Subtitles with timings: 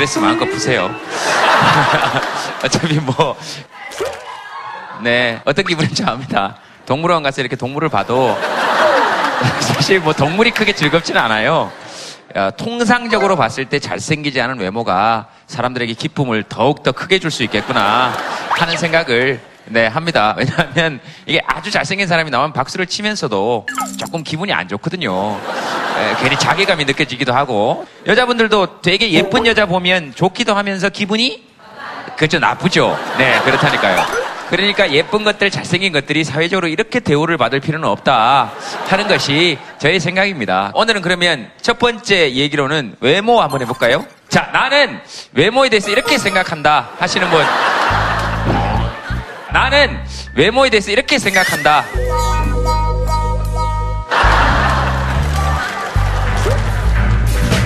[0.00, 0.90] 스트레스 마음껏 푸세요.
[2.64, 3.36] 어차피 뭐,
[5.02, 6.56] 네, 어떤 기분인지 압니다.
[6.86, 8.34] 동물원 가서 이렇게 동물을 봐도
[9.60, 11.70] 사실 뭐 동물이 크게 즐겁지는 않아요.
[12.34, 18.14] 어, 통상적으로 봤을 때 잘생기지 않은 외모가 사람들에게 기쁨을 더욱더 크게 줄 수 있겠구나
[18.52, 20.34] 하는 생각을 네, 합니다.
[20.36, 23.66] 왜냐하면 이게 아주 잘생긴 사람이 나오면 박수를 치면서도
[23.98, 25.38] 조금 기분이 안 좋거든요.
[25.98, 31.44] 예, 괜히 자괴감이 느껴지기도 하고 여자분들도 되게 예쁜 여자 보면 좋기도 하면서 기분이
[32.16, 32.98] 그렇죠 나쁘죠.
[33.18, 34.30] 네, 그렇다니까요.
[34.50, 38.50] 그러니까 예쁜 것들, 잘생긴 것들이 사회적으로 이렇게 대우를 받을 필요는 없다
[38.88, 40.72] 하는 것이 저의 생각입니다.
[40.74, 44.04] 오늘은 그러면 첫 번째 얘기로는 외모 한번 해볼까요?
[44.28, 45.00] 자, 나는
[45.34, 47.44] 외모에 대해서 이렇게 생각한다 하시는 분.
[49.52, 49.98] 나는
[50.34, 51.84] 외모에 대해서 이렇게 생각한다.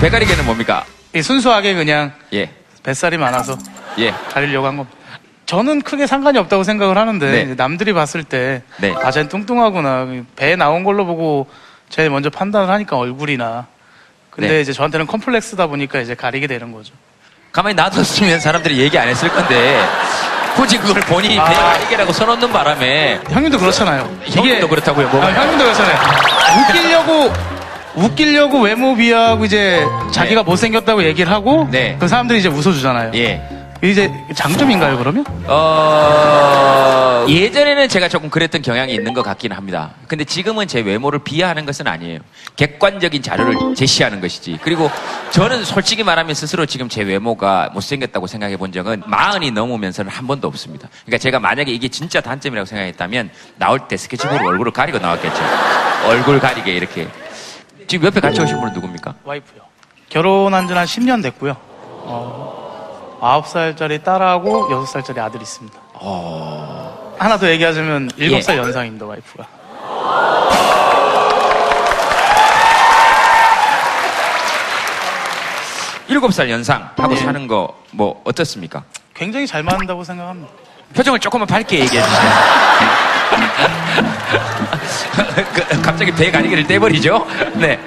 [0.01, 0.85] 배가리개는 뭡니까?
[1.13, 2.49] 이 순수하게 그냥 예,
[2.83, 3.57] 뱃살이 많아서
[3.97, 4.11] 예.
[4.31, 4.97] 가리려고 한 겁니다.
[5.45, 7.55] 저는 크게 상관이 없다고 생각을 하는데 네.
[7.55, 8.93] 남들이 봤을 때 네.
[9.03, 11.47] 아, 쟤는 뚱뚱하구나 배 나온 걸로 보고
[11.89, 13.67] 제일 먼저 판단을 하니까 얼굴이나
[14.31, 14.61] 근데 네.
[14.61, 16.93] 이제 저한테는 컴플렉스다 보니까 이제 가리게 되는 거죠.
[17.51, 19.79] 가만히 놔뒀으면 사람들이 얘기 안 했을 건데
[20.55, 21.45] 굳이 그걸 본인이 아.
[21.45, 24.09] 배가리개라고 써놓는 바람에 형님도 그렇잖아요.
[24.25, 25.27] 형님도 그렇다고요, 뭐가?
[25.27, 25.97] 아, 형님도 그렇잖아요.
[26.59, 27.33] 웃기려고
[27.95, 31.95] 웃기려고 외모 비하하고 이제 자기가 못생겼다고 얘기를 하고 네.
[31.99, 33.11] 그 사람들이 이제 웃어주잖아요.
[33.15, 33.41] 예.
[33.83, 35.25] 이제 장점인가요 그러면?
[35.47, 39.91] 어, 예전에는 제가 조금 그랬던 경향이 있는 것 같긴 합니다.
[40.07, 42.19] 근데 지금은 제 외모를 비하하는 것은 아니에요.
[42.55, 44.59] 객관적인 자료를 제시하는 것이지.
[44.63, 44.89] 그리고
[45.31, 50.47] 저는 솔직히 말하면 스스로 지금 제 외모가 못생겼다고 생각해 본 적은 마흔이 넘으면서는 한 번도
[50.47, 50.87] 없습니다.
[51.05, 55.43] 그러니까 제가 만약에 이게 진짜 단점이라고 생각했다면 나올 때 스케치북으로 얼굴을 가리고 나왔겠죠.
[56.07, 57.07] 얼굴 가리게 이렇게.
[57.87, 59.15] 지금 옆에 같이 오신 분은 누굽니까?
[59.23, 59.61] 와이프요.
[60.09, 61.55] 결혼한 지는 한 10년 됐고요.
[62.07, 62.64] 어,
[63.25, 65.79] 9살짜리 딸하고 6살짜리 아들이 있습니다.
[67.17, 68.57] 하나 더 얘기하자면 7살 예.
[68.57, 69.47] 연상입니다, 와이프가.
[76.07, 77.21] 일곱 살 연상 하고 네.
[77.21, 78.83] 사는 거 뭐 어떻습니까?
[79.13, 80.51] 굉장히 잘 맞는다고 생각합니다.
[80.93, 82.21] 표정을 조금만 밝게 얘기해 주세요.
[85.53, 87.25] 그, 갑자기 배 가리기를 떼버리죠?
[87.55, 87.79] 네.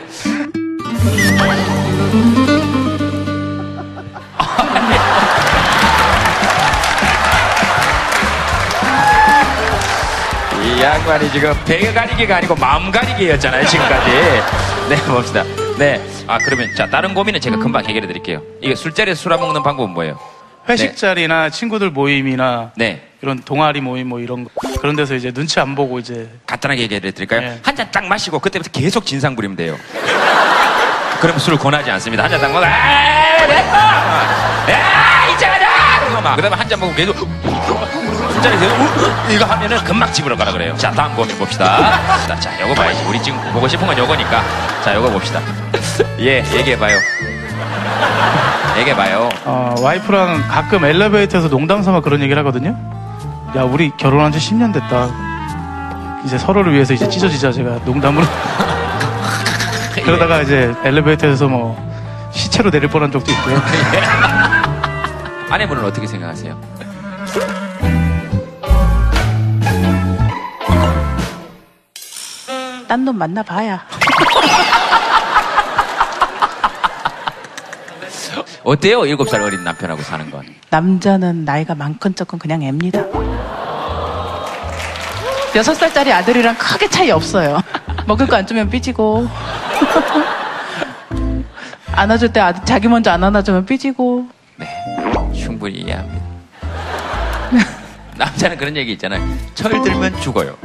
[10.78, 14.10] 이 양반이 지금 배 가리기가 아니고 마음 가리기였잖아요, 지금까지.
[14.88, 15.42] 네, 봅시다.
[15.76, 16.00] 네.
[16.28, 18.42] 아, 그러면, 자, 다른 고민은 제가 금방 해결해 드릴게요.
[18.60, 20.18] 이게 술자리에서 술 안 먹는 방법은 뭐예요?
[20.68, 23.02] 회식 자리나 친구들 모임이나 네.
[23.22, 24.50] 이런 동아리 모임 뭐 이런 거
[24.80, 27.40] 그런 데서 이제 눈치 안 보고 이제 간단하게 얘기해 드릴까요?
[27.40, 27.58] 네.
[27.64, 29.76] 한 잔 딱 마시고 그때부터 계속 진상 부리면 돼요.
[31.20, 32.22] 그럼 술을 권하지 않습니다.
[32.24, 32.64] 한 잔 딱 먹어.
[32.66, 34.72] 아, 됐다!
[34.72, 36.34] 야, 이제 가자!
[36.36, 37.16] 그 다음에 한잔 먹고 계속
[38.46, 40.74] 우, 이거 하면은 금방 집으로 가라 그래요.
[40.76, 42.26] 자, 다음 고민 봅시다.
[42.26, 43.04] 자, 자, 요거 봐야지.
[43.08, 44.42] 우리 지금 보고 싶은 건 요거니까.
[44.84, 45.40] 자, 요거 봅시다.
[46.20, 46.98] 예, 얘기해봐요.
[48.78, 49.28] 얘기해봐요.
[49.44, 52.76] 어, 와이프랑 가끔 엘리베이터에서 농담 삼아 그런 얘기를 하거든요.
[53.56, 55.08] 야, 우리 결혼한 지 10년 됐다.
[56.24, 58.24] 이제 서로를 위해서 이제 찢어지자 제가 농담으로.
[60.04, 61.76] 그러다가 이제 엘리베이터에서 뭐
[62.30, 63.60] 시체로 내릴 뻔한 적도 있고요.
[65.50, 66.56] 아내분은 어떻게 생각하세요?
[72.88, 73.84] 딴 놈 만나봐야.
[78.64, 79.06] 어때요?
[79.06, 80.44] 일곱 살 어린 남편하고 사는 건?
[80.70, 83.00] 남자는 나이가 많건 적건 그냥 애입니다.
[85.56, 87.62] 여섯 살짜리 아들이랑 크게 차이 없어요.
[88.06, 89.26] 먹을 거 안 주면 삐지고.
[91.92, 94.28] 안아줄 때 아들, 자기 먼저 안 안아주면 삐지고.
[94.56, 94.66] 네,
[95.34, 96.24] 충분히 이해합니다.
[98.16, 99.20] 남자는 그런 얘기 있잖아요.
[99.54, 100.56] 철 들면 죽어요.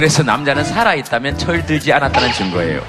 [0.00, 2.82] 그래서 남자는 살아있다면 철 들지 않았다는 증거예요.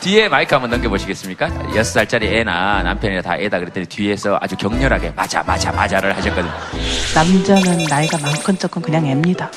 [0.00, 1.48] 뒤에 마이크 한번 넘겨보시겠습니까?
[1.76, 6.52] 여섯 살짜리 애나 남편이나 다 애다 그랬더니 뒤에서 아주 격렬하게 맞아, 맞아, 맞아를 하셨거든요.
[7.14, 9.48] 남자는 나이가 많건 적건 그냥 애입니다.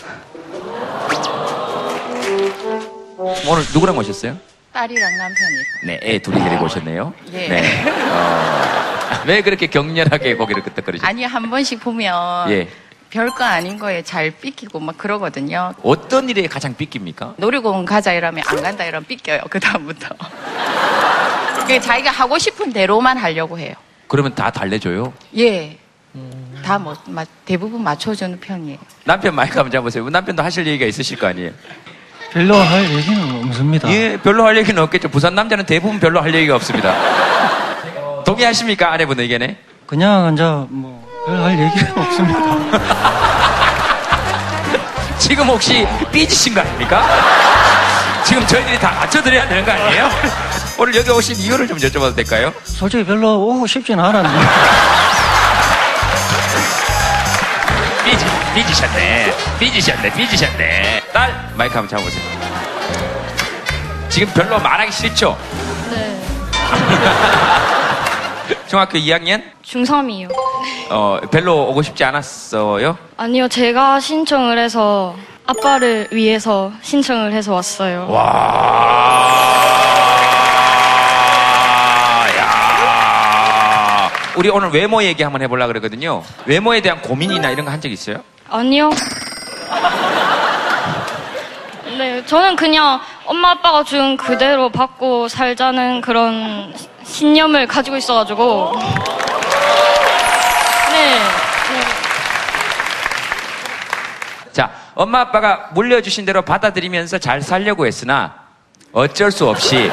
[3.48, 4.38] 오늘 누구랑 오셨어요?
[4.72, 5.56] 딸이랑 남편이.
[5.88, 7.12] 네, 애 둘이 데리고 오셨네요.
[7.32, 7.84] 네.
[7.90, 11.08] 어, 왜 그렇게 격렬하게 고개를 끄덕거리죠?
[11.08, 12.68] 아니 한 번씩 보면 예.
[13.12, 15.74] 별거 아닌 거에 잘 삐끼고 막 그러거든요.
[15.84, 17.34] 어떤 일에 가장 삐깁니까?
[17.38, 19.42] 놀이공원 가자 이러면 안 간다 이러면 삐껴요.
[19.50, 20.08] 그 다음부터.
[21.68, 23.74] 그 자기가 하고 싶은 대로만 하려고 해요.
[24.08, 25.14] 그러면 다 달래줘요?
[25.38, 25.78] 예.
[26.64, 28.78] 다 뭐, 마- 대부분 맞춰주는 편이에요.
[29.04, 30.10] 남편 마이크 한번 잡으세요.
[30.10, 31.52] 남편도 하실 얘기가 있으실 거 아니에요?
[32.32, 33.92] 별로 할 얘기는 없습니다.
[33.92, 35.10] 예, 별로 할 얘기는 없겠죠.
[35.10, 36.94] 부산 남자는 대부분 별로 할 얘기가 없습니다.
[38.26, 38.92] 동의하십니까?
[38.94, 39.58] 아내분 의견에?
[39.86, 42.40] 그냥 이제 뭐 할 얘기가 없습니다.
[45.20, 47.06] 지금 혹시 삐지신 거 아닙니까?
[48.24, 50.10] 지금 저희들이 다 맞춰드려야 되는 거 아니에요?
[50.78, 52.52] 오늘 여기 오신 이유를 좀 여쭤봐도 될까요?
[52.64, 54.48] 솔직히 별로 오고 싶진 않았는데
[58.04, 58.26] 삐지,
[58.56, 59.34] 삐지셨네.
[59.60, 61.04] 삐지셨네, 삐지셨네.
[61.14, 62.24] 딸, 마이크 한번 잡아보세요.
[64.10, 65.38] 지금 별로 말하기 싫죠?
[65.92, 66.20] 네.
[68.72, 69.44] 중학교 2학년?
[69.66, 70.30] 중3이요.
[70.92, 72.98] 어, 별로 오고 싶지 않았어요?
[73.18, 75.14] 아니요, 제가 신청을 해서
[75.46, 78.08] 아빠를 위해서 신청을 해서 왔어요.
[78.10, 78.22] 와,
[82.38, 84.10] 야.
[84.38, 86.24] 우리 오늘 외모 얘기 한번 해보려고 그러거든요.
[86.46, 88.24] 외모에 대한 고민이나 이런 거 한 적 있어요?
[88.50, 88.90] 아니요.
[91.98, 96.74] 네, 저는 그냥 엄마 아빠가 준 그대로 받고 살자는 그런
[97.04, 98.74] 신념을 가지고 있어가지고.
[100.92, 101.16] 네.
[101.16, 101.82] 네.
[104.52, 108.34] 자, 엄마 아빠가 물려주신 대로 받아들이면서 잘 살려고 했으나
[108.92, 109.90] 어쩔 수 없이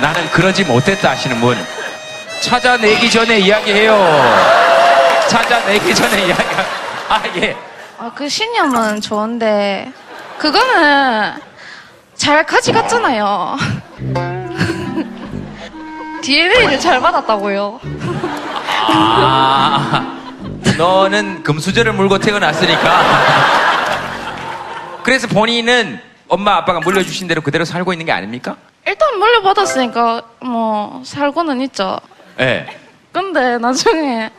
[0.00, 1.56] 나는 그러지 못했다 하시는 분
[2.40, 3.94] 찾아내기 전에 이야기해요.
[5.28, 6.42] 찾아내기 전에 이야기.
[7.08, 7.56] 아 예.
[7.98, 9.92] 아, 그 신념은 좋은데,
[10.38, 11.34] 그거는
[12.16, 13.58] 잘 가져갔잖아요.
[16.20, 17.80] DNA를 잘 받았다고요.
[18.92, 20.18] 아,
[20.76, 23.00] 너는 금수저를 물고 태어났으니까.
[25.02, 28.56] 그래서 본인은 엄마 아빠가 물려주신 대로 그대로 살고 있는 게 아닙니까?
[28.86, 31.98] 일단 물려받았으니까, 뭐, 살고는 있죠.
[32.38, 32.66] 예.
[33.12, 34.30] 근데 나중에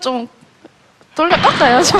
[0.00, 0.26] 좀
[1.14, 1.98] 돌려 깎아야죠.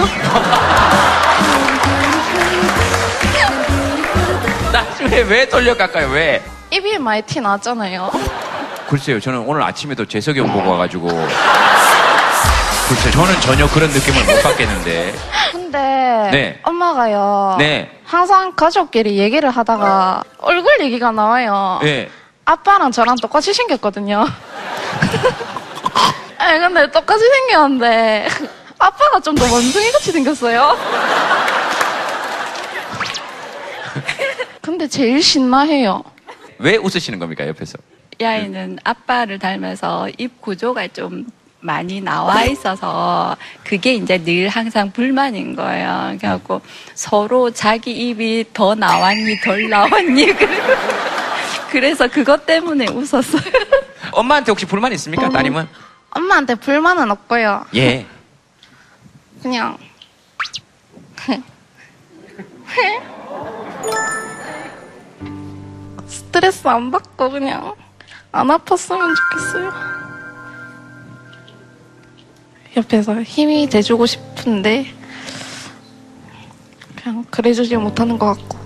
[4.72, 6.08] 나중에 왜 돌려 깎아요?
[6.08, 6.42] 왜?
[6.70, 8.10] 입이 많이 티 났잖아요.
[8.88, 11.06] 글쎄요, 저는 오늘 아침에도 재석이 형 보고 와가지고.
[11.08, 15.14] 글쎄, 저는 전혀 그런 느낌을 못 받겠는데.
[15.52, 15.78] 근데
[16.30, 16.60] 네.
[16.62, 17.56] 엄마가요.
[17.58, 17.90] 네.
[18.04, 21.80] 항상 가족끼리 얘기를 하다가 얼굴 얘기가 나와요.
[21.84, 22.10] 예.
[22.44, 24.26] 아빠랑 저랑 똑같이 생겼거든요.
[26.38, 28.28] 아 근데 똑같이 생겼는데
[28.78, 30.76] 아빠가 좀 더 원숭이 같이 생겼어요.
[34.60, 36.02] 근데 제일 신나해요.
[36.58, 37.78] 왜 웃으시는 겁니까, 옆에서?
[38.20, 41.26] 이 아이는 아빠를 닮아서 입 구조가 좀
[41.60, 46.14] 많이 나와 있어서 그게 이제 늘 항상 불만인 거예요.
[46.18, 46.60] 그래갖고
[46.94, 50.26] 서로 자기 입이 더 나왔니 덜 나왔니
[51.72, 53.42] 그래서 그것 때문에 웃었어요.
[54.12, 55.66] 엄마한테 혹시 불만 있습니까, 따님은?
[56.10, 57.64] 엄마한테 불만은 없고요.
[57.74, 58.06] 예.
[59.42, 59.76] 그냥
[66.06, 67.74] 스트레스 안 받고 그냥
[68.34, 69.70] 안 아팠으면 좋겠어요.
[72.76, 74.86] 옆에서 힘이 돼주고 싶은데
[76.96, 78.58] 그냥 그래주지 못하는 것 같고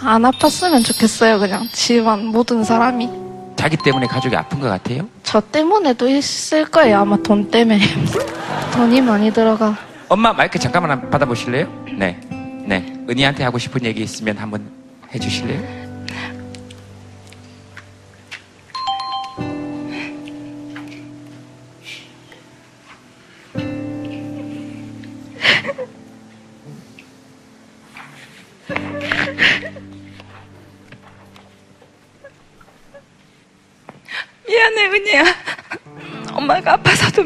[0.00, 1.38] 안 아팠으면 좋겠어요.
[1.38, 3.10] 그냥 집안 모든 사람이
[3.54, 5.06] 자기 때문에 가족이 아픈 것 같아요?
[5.22, 7.00] 저 때문에도 있을 거예요.
[7.00, 7.80] 아마 돈 때문에
[8.72, 9.76] 돈이 많이 들어가.
[10.08, 11.84] 엄마 마이크 잠깐만 받아보실래요?
[11.98, 12.18] 네.
[12.66, 13.04] 네.
[13.10, 14.70] 은희한테 하고 싶은 얘기 있으면 한번
[15.14, 15.81] 해주실래요?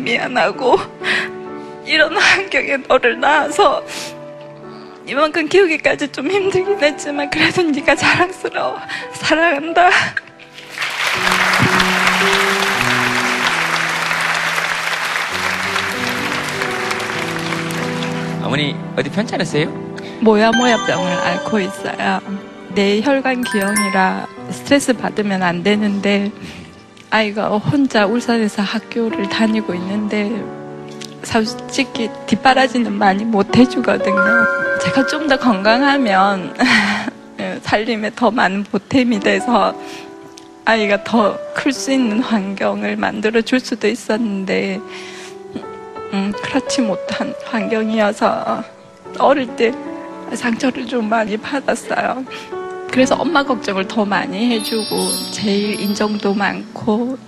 [0.06, 0.78] 미안하고
[1.84, 3.84] 이런 환경에 너를 낳아서
[5.04, 8.78] 이만큼 키우기까지 좀 힘들긴 했지만 그래도 네가 자랑스러워.
[9.14, 9.90] 사랑한다.
[18.44, 19.68] 어머니 어디 편찮으세요?
[20.20, 22.20] 모야모야 병을 앓고 있어요.
[22.74, 26.30] 내 혈관 기형이라 스트레스 받으면 안 되는데
[27.10, 30.42] 아이가 혼자 울산에서 학교를 다니고 있는데
[31.22, 34.22] 솔직히 뒷바라지는 많이 못 해주거든요.
[34.82, 36.54] 제가 좀 더 건강하면
[37.62, 39.74] 살림에 더 많은 보탬이 돼서
[40.64, 44.80] 아이가 더 클 수 있는 환경을 만들어 줄 수도 있었는데
[46.12, 48.62] 음, 그렇지 못한 환경이어서
[49.18, 49.72] 어릴 때
[50.34, 52.24] 상처를 좀 많이 받았어요.
[52.96, 57.18] 그래서 엄마 걱정을 더 많이 해주고 제일 인정도 많고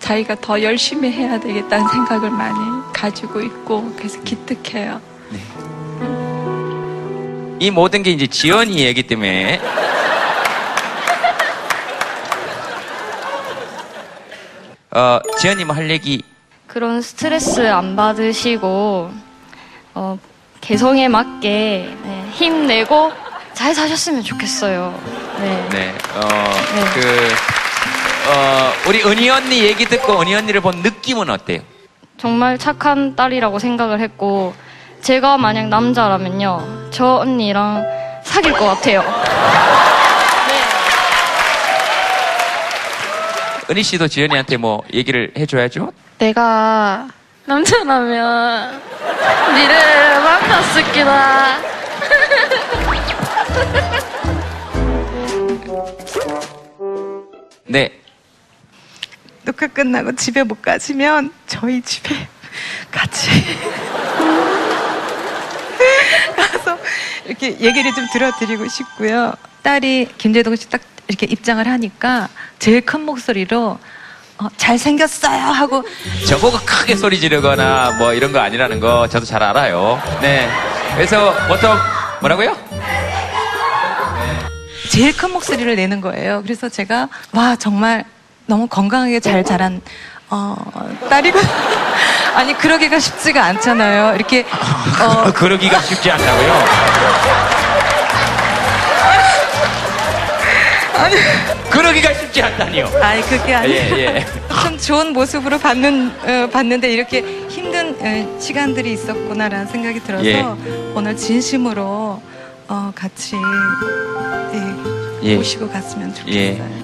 [0.00, 2.56] 자기가 더 열심히 해야 되겠다는 생각을 많이
[2.94, 5.02] 가지고 있고 그래서 기특해요.
[7.60, 9.60] 이 모든 게 이제 지연이 얘기 때문에.
[14.92, 16.22] 어, 지연님 할 얘기?
[16.66, 19.10] 그런 스트레스 안 받으시고
[19.92, 20.18] 어,
[20.62, 24.98] 개성에 맞게 네, 힘내고 잘 사셨으면 좋겠어요.
[25.38, 25.68] 네.
[25.70, 26.52] 네, 어,
[26.94, 27.34] 그,
[28.30, 31.60] 어, 우리 은희 언니 얘기 듣고 은희 언니를 본 느낌은 어때요?
[32.18, 34.54] 정말 착한 딸이라고 생각을 했고
[35.00, 37.84] 제가 만약 남자라면요 저 언니랑
[38.24, 39.02] 사귈 것 같아요.
[43.70, 45.92] 은희 씨도 지연이한테 뭐 얘기를 해줘야죠?
[46.18, 47.08] 내가
[47.46, 48.80] 남자라면
[49.54, 51.58] 니를 만났을 기다.
[57.66, 57.90] 네,
[59.44, 62.28] 녹화 끝나고 집에 못 가시면 저희 집에
[62.90, 63.30] 같이
[66.36, 66.78] 가서
[67.24, 69.32] 이렇게 얘기를 좀 들어드리고 싶고요.
[69.62, 72.28] 딸이 김재동 씨 딱 이렇게 입장을 하니까
[72.58, 73.78] 제일 큰 목소리로
[74.38, 75.84] 어, 잘생겼어요 하고
[76.26, 80.00] 저보고 크게 소리 지르거나 뭐 이런 거 아니라는 거 저도 잘 알아요.
[80.20, 80.48] 네.
[80.94, 81.76] 그래서 보통
[82.20, 82.56] 뭐라고요?
[84.92, 86.42] 제일 큰 목소리를 내는 거예요.
[86.42, 88.04] 그래서 제가 와 정말
[88.44, 89.80] 너무 건강하게 잘 자란
[90.28, 90.54] 어,
[91.08, 91.38] 딸이고
[92.36, 94.14] 아니 그러기가 쉽지가 않잖아요.
[94.16, 94.44] 이렇게
[95.00, 96.64] 어, 그러기가 쉽지 않다고요?
[101.70, 102.90] 그러기가 쉽지 않다니요.
[103.00, 103.96] 아니 그게 아니에요.
[103.96, 104.26] 예, 예.
[104.52, 110.42] 참 좋은 모습으로 받는 어, 봤는데 이렇게 힘든 어, 시간들이 있었구나라는 생각이 들어서 예.
[110.94, 112.20] 오늘 진심으로
[112.72, 113.36] 어, 같이
[114.54, 115.36] 예, 예.
[115.36, 116.82] 모시고 갔으면 좋겠어요.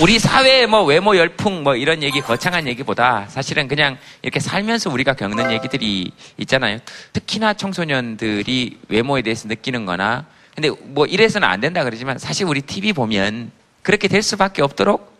[0.00, 5.14] 우리 사회의 뭐 외모 열풍 뭐 이런 얘기 거창한 얘기보다 사실은 그냥 이렇게 살면서 우리가
[5.14, 6.78] 겪는 얘기들이 있잖아요.
[7.12, 10.24] 특히나 청소년들이 외모에 대해서 느끼는 거나
[10.54, 13.50] 근데 뭐 이래서는 안 된다 그러지만 사실 우리 TV 보면
[13.82, 15.12] 그렇게 될 수밖에 없도록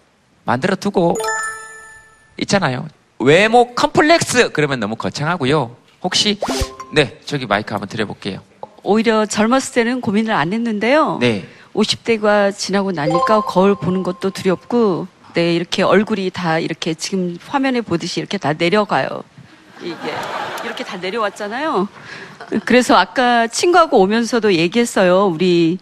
[0.44, 1.16] 만들어 두고
[2.36, 2.86] 있잖아요.
[3.18, 5.76] 외모 컴플렉스 그러면 너무 거창하고요.
[6.02, 6.38] 혹시
[6.92, 8.40] 네 저기 마이크 한번 드려볼게요.
[8.82, 11.18] 오히려 젊었을 때는 고민을 안 했는데요.
[11.20, 11.46] 네.
[11.74, 18.20] 50대가 지나고 나니까 거울 보는 것도 두렵고, 네, 이렇게 얼굴이 다 이렇게 지금 화면에 보듯이
[18.20, 19.24] 이렇게 다 내려가요.
[19.80, 19.96] 이게.
[20.64, 21.88] 이렇게 다 내려왔잖아요.
[22.64, 25.26] 그래서 아까 친구하고 오면서도 얘기했어요.
[25.26, 25.78] 우리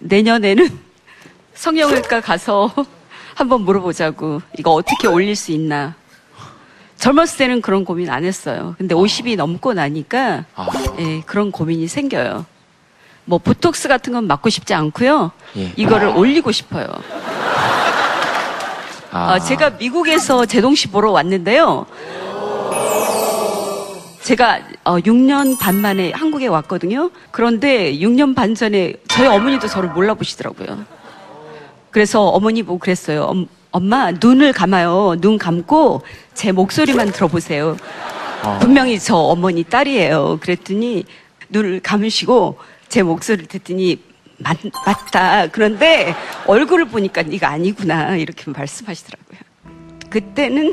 [0.00, 0.78] 내년에는
[1.54, 2.72] 성형외과 가서
[3.36, 4.42] 한번 물어보자고.
[4.58, 5.94] 이거 어떻게 올릴 수 있나.
[6.98, 8.74] 젊었을 때는 그런 고민 안 했어요.
[8.78, 10.66] 근데 50이 넘고 나니까 아.
[10.98, 12.46] 예, 그런 고민이 생겨요.
[13.24, 15.32] 뭐 보톡스 같은 건 맞고 싶지 않고요.
[15.56, 15.72] 예.
[15.76, 16.86] 이거를 올리고 싶어요.
[19.10, 19.34] 아.
[19.34, 21.86] 어, 제가 미국에서 제동 씨 보러 왔는데요.
[24.22, 27.10] 제가 어, 6년 반 만에 한국에 왔거든요.
[27.30, 30.84] 그런데 6년 반 전에 저희 어머니도 저를 몰라보시더라고요.
[31.90, 33.46] 그래서 어머니 보고 그랬어요.
[33.76, 35.16] 엄, 엄마 눈을 감아요.
[35.20, 36.02] 눈 감고
[36.34, 37.76] 제 목소리만 들어보세요.
[38.42, 38.58] 어.
[38.60, 40.38] 분명히 저 어머니 딸이에요.
[40.40, 41.04] 그랬더니
[41.50, 44.00] 눈을 감으시고 제 목소리를 듣더니
[44.38, 44.56] 맞,
[44.86, 45.48] 맞다.
[45.48, 46.14] 그런데
[46.46, 49.38] 얼굴을 보니까 네가 아니구나 이렇게 말씀하시더라고요.
[50.08, 50.72] 그때는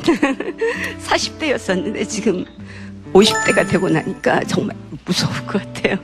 [1.04, 2.46] 40대였었는데 지금
[3.14, 5.98] 50대가 되고 나니까 정말 무서울 것 같아요.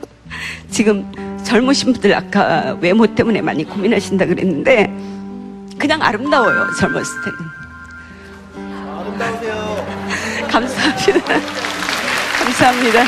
[0.69, 1.09] 지금
[1.43, 4.91] 젊으신 분들 아까 외모 때문에 많이 고민하신다 그랬는데
[5.79, 8.69] 그냥 아름다워요 젊었을 때는.
[8.99, 9.87] 아름다우세요.
[10.51, 11.33] 감사합니다.
[12.39, 13.03] 감사합니다.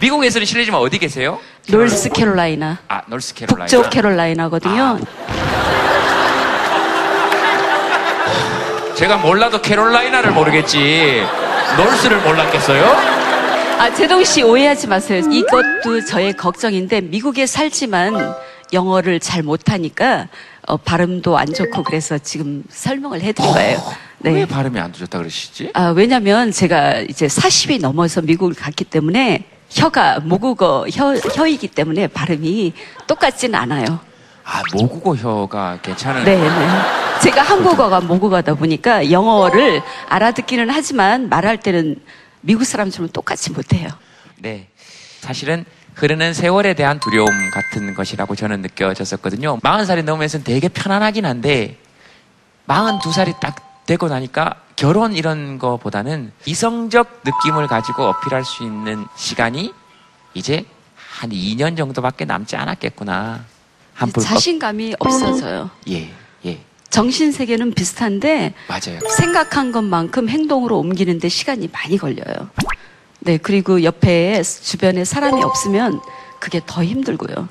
[0.00, 1.40] 미국에서는 실례지만 어디 계세요?
[1.68, 2.78] 노스캐롤라이나.
[2.88, 3.64] 아 노스캐롤라이나.
[3.66, 4.98] 북쪽 캐롤라이나거든요.
[8.96, 11.26] 제가 몰라도 캐롤라이나를 모르겠지.
[11.76, 13.15] 놀스를 몰랐겠어요?
[13.78, 15.22] 아, 제동 씨 오해하지 마세요.
[15.30, 18.34] 이것도 저의 걱정인데 미국에 살지만
[18.72, 20.28] 영어를 잘 못하니까
[20.66, 23.78] 어, 발음도 안 좋고 그래서 지금 설명을 해드린 거예요.
[24.20, 24.46] 왜 네.
[24.46, 25.70] 발음이 안 좋다 그러시지?
[25.74, 32.72] 아, 왜냐면 제가 이제 40이 넘어서 미국을 갔기 때문에 혀가 모국어 혀, 혀이기 때문에 발음이
[33.06, 34.00] 똑같지는 않아요.
[34.44, 36.24] 아 모국어 혀가 괜찮은.
[36.24, 36.68] 네, 네.
[37.22, 41.96] 제가 한국어가 모국어다 보니까 영어를 알아듣기는 하지만 말할 때는
[42.40, 43.88] 미국 사람처럼 똑같이 못해요.
[44.38, 44.68] 네.
[45.20, 45.64] 사실은
[45.94, 49.58] 흐르는 세월에 대한 두려움 같은 것이라고 저는 느껴졌었거든요.
[49.60, 51.78] 40살이 넘으면서 되게 편안하긴 한데
[52.68, 59.72] 42살이 딱 되고 나니까 결혼 이런 거보다는 이성적 느낌을 가지고 어필할 수 있는 시간이
[60.34, 63.44] 이제 한 2년 정도밖에 남지 않았겠구나.
[63.94, 64.22] 한 불.
[64.22, 65.70] 자신감이 없어져요.
[65.88, 66.12] 예,
[66.44, 66.60] 예.
[66.90, 68.98] 정신 세계는 비슷한데 맞아요.
[69.16, 72.50] 생각한 것만큼 행동으로 옮기는데 시간이 많이 걸려요.
[73.20, 76.00] 네, 그리고 옆에 주변에 사람이 없으면
[76.38, 77.48] 그게 더 힘들고요.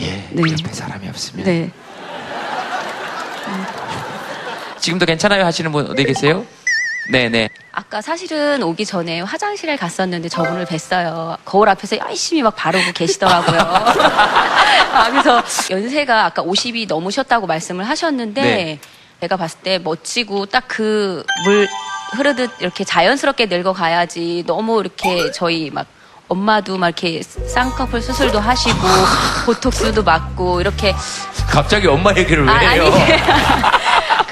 [0.00, 0.28] 예.
[0.32, 0.42] 네.
[0.42, 1.44] 옆에 사람이 없으면.
[1.44, 1.70] 네.
[4.80, 6.46] 지금도 괜찮아요 하시는 분 어디 계세요?
[7.10, 7.48] 네네.
[7.72, 11.36] 아까 사실은 오기 전에 화장실에 갔었는데 저분을 뵀어요.
[11.44, 13.58] 거울 앞에서 열심히 막 바르고 계시더라고요.
[14.94, 18.78] 아, 그래서 연세가 아까 50이 넘으셨다고 말씀을 하셨는데 네.
[19.20, 21.68] 제가 봤을 때 멋지고 딱 그 물
[22.12, 25.86] 흐르듯 이렇게 자연스럽게 늙어가야지 너무 이렇게 저희 막
[26.28, 28.78] 엄마도 막 이렇게 쌍꺼풀 수술도 하시고
[29.46, 30.94] 보톡스도 맞고 이렇게
[31.50, 32.84] 갑자기 엄마 얘기를 왜 아, 해요?
[32.86, 32.94] 아니.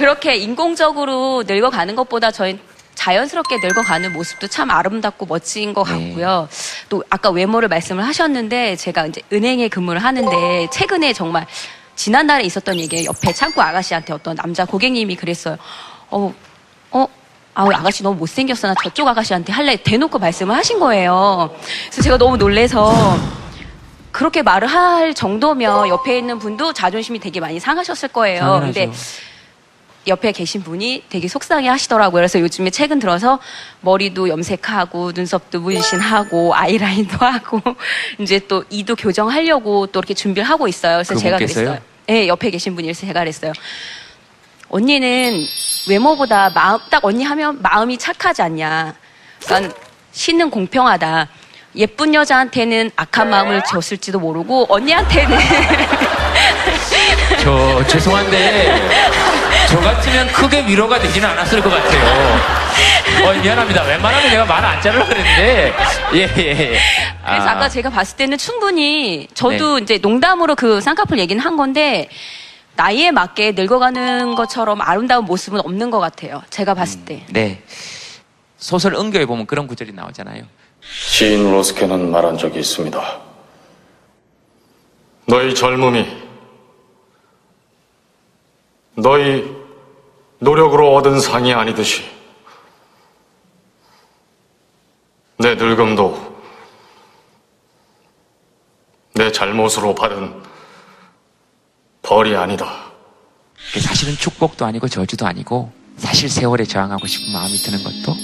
[0.03, 2.59] 그렇게 인공적으로 늙어가는 것보다 저희
[2.97, 6.49] 자연스럽게 늙어가는 모습도 참 아름답고 멋진 것 같고요.
[6.89, 11.47] 또 아까 외모를 말씀을 하셨는데 제가 이제 은행에 근무를 하는데 최근에 정말
[11.95, 15.57] 지난달에 있었던 얘기에 옆에 창구 아가씨한테 어떤 남자 고객님이 그랬어요.
[16.11, 16.35] 어,
[16.91, 17.07] 어,
[17.55, 18.67] 아우 아가씨 너무 못생겼어.
[18.67, 19.77] 나 저쪽 아가씨한테 할래.
[19.77, 21.55] 대놓고 말씀을 하신 거예요.
[21.91, 22.93] 그래서 제가 너무 놀래서
[24.11, 28.41] 그렇게 말을 할 정도면 옆에 있는 분도 자존심이 되게 많이 상하셨을 거예요.
[28.41, 28.73] 당연하죠.
[28.73, 28.91] 근데
[30.07, 32.19] 옆에 계신 분이 되게 속상해 하시더라고요.
[32.19, 33.39] 그래서 요즘에 최근 들어서
[33.81, 37.61] 머리도 염색하고 눈썹도 문신하고 아이라인도 하고
[38.19, 40.97] 이제 또 이도 교정하려고 또 이렇게 준비를 하고 있어요.
[40.97, 41.37] 그래서 제가?
[41.37, 41.79] 그랬어요.
[42.07, 43.53] 네, 옆에 계신 분이 그래서 제가 그랬어요.
[44.69, 45.45] 언니는
[45.89, 48.95] 외모보다 마음, 딱 언니 하면 마음이 착하지 않냐.
[49.45, 49.75] 그러니까
[50.13, 51.29] 신은 공평하다.
[51.77, 55.39] 예쁜 여자한테는 악한 마음을 줬을지도 모르고 언니한테는
[57.43, 59.42] 저 죄송한데
[59.73, 63.27] 저 같으면 크게 위로가 되지는 않았을 것 같아요.
[63.27, 63.83] 어, 미안합니다.
[63.85, 65.75] 웬만하면 내가 말 안 자르려고 그랬는데
[66.15, 66.37] 예 예.
[66.39, 66.79] 예.
[67.25, 67.55] 그래서 아.
[67.59, 72.09] 까 제가 봤을 때는 충분히 저도 이제 농담으로 그 쌍꺼풀 얘기는 한 건데
[72.77, 76.43] 나이에 맞게 늙어가는 것처럼 아름다운 모습은 없는 것 같아요.
[76.51, 77.25] 제가 봤을 때.
[77.31, 77.63] 네.
[78.59, 80.45] 소설 은교에 보면 그런 구절이 나오잖아요.
[80.83, 83.21] 시인 로스케는 말한 적이 있습니다.
[85.27, 86.07] 너희 젊음이
[88.97, 89.62] 너희
[90.43, 92.03] 노력으로 얻은 상이 아니듯이
[95.39, 96.33] 내 늙음도
[99.15, 100.43] 내 잘못으로 받은
[102.03, 102.91] 벌이 아니다.
[103.81, 108.17] 사실은 축복도 아니고 저주도 아니고 사실 세월에 저항하고 싶은 마음이 드는 것도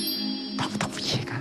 [0.57, 1.41] 너무너무 이해가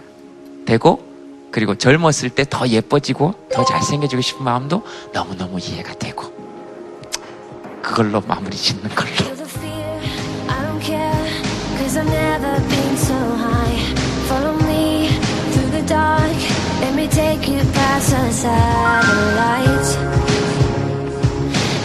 [0.65, 1.03] 되고
[1.51, 6.31] 그리고 젊었을 때 더 예뻐지고 더 잘생겨지고 싶은 마음도 너무너무 이해가 되고
[7.81, 9.36] 그걸로 마무리 짓는 걸로
[10.77, 11.27] don't care,
[11.77, 13.77] cause I've never been so high.
[14.27, 15.09] Follow me
[15.51, 16.37] through the dark.
[16.81, 19.97] Let me take you past the satellites.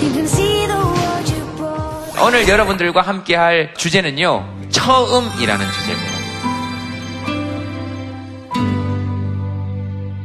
[0.02, 2.20] You can see the world you brought.
[2.22, 6.12] 오늘 여러분들과 함께 할 주제는요 처음이라는 주제입니다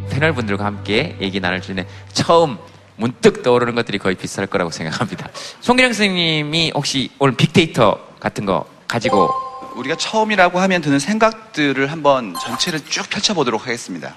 [0.10, 2.58] 패널분들과 함께 얘기 나눌 주제는 처음
[2.96, 5.30] 문득 떠오르는 것들이 거의 비슷할 거라고 생각합니다
[5.62, 9.30] 송기령 선생님이 혹시 오늘 빅데이터 같은 거 가지고
[9.76, 14.16] 우리가 처음이라고 하면 드는 생각들을 한번 전체를 쭉 펼쳐보도록 하겠습니다.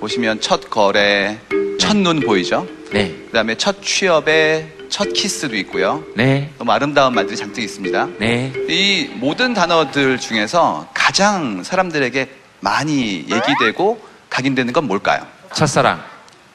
[0.00, 1.38] 보시면 첫 거래,
[1.78, 2.66] 첫 눈 보이죠?
[2.92, 3.14] 네.
[3.26, 6.02] 그 다음에 첫 취업에 첫 키스도 있고요.
[6.16, 6.50] 네.
[6.58, 8.08] 너무 아름다운 말들이 잔뜩 있습니다.
[8.18, 8.52] 네.
[8.68, 12.28] 이 모든 단어들 중에서 가장 사람들에게
[12.60, 15.24] 많이 얘기되고 각인되는 건 뭘까요?
[15.52, 16.02] 첫사랑.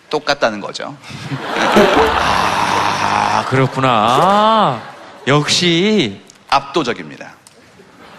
[0.10, 0.96] 똑같다는 거죠.
[3.02, 4.82] 아 그렇구나
[5.28, 7.34] 역시 압도적입니다.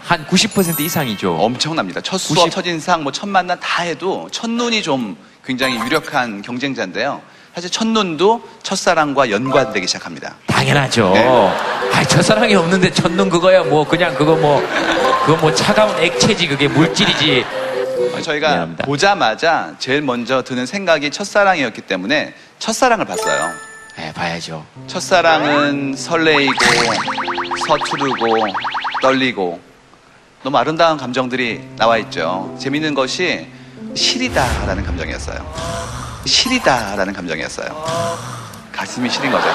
[0.03, 1.35] 한 90% 이상이죠.
[1.35, 2.01] 엄청납니다.
[2.01, 7.21] 첫 수업, 첫 인상, 뭐 첫 만남 다 해도 첫눈이 좀 굉장히 유력한 경쟁자인데요.
[7.53, 10.35] 사실 첫눈도 첫사랑과 연관되기 시작합니다.
[10.47, 11.11] 당연하죠.
[11.13, 11.25] 네.
[11.93, 14.61] 아, 첫사랑이 없는데 첫눈 그거야 뭐 그냥 그거 뭐
[15.25, 17.45] 그거 뭐 차가운 액체지 그게 물질이지.
[18.23, 23.51] 저희가 보자마자 제일 먼저 드는 생각이 첫사랑이었기 때문에 첫사랑을 봤어요.
[23.97, 24.65] 네, 봐야죠.
[24.87, 26.53] 첫사랑은 설레이고
[27.67, 28.47] 서투르고
[29.01, 29.59] 떨리고
[30.43, 32.55] 너무 아름다운 감정들이 나와 있죠.
[32.59, 33.47] 재밌는 것이
[33.95, 36.21] 시리다라는 감정이었어요.
[36.25, 37.85] 시리다라는 감정이었어요.
[38.71, 39.47] 가슴이 시린 거죠.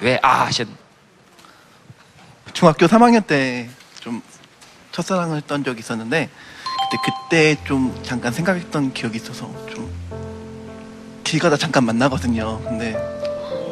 [0.00, 0.68] 왜 아 하셨?
[2.52, 3.68] 중학교 3학년 때
[4.00, 4.20] 좀
[4.92, 6.28] 첫사랑을 했던 적이 있었는데
[6.90, 6.98] 그때
[7.56, 9.73] 그때 좀 잠깐 생각했던 기억이 있어서 좀
[11.24, 12.60] 길 가다 잠깐 만나거든요.
[12.62, 12.94] 근데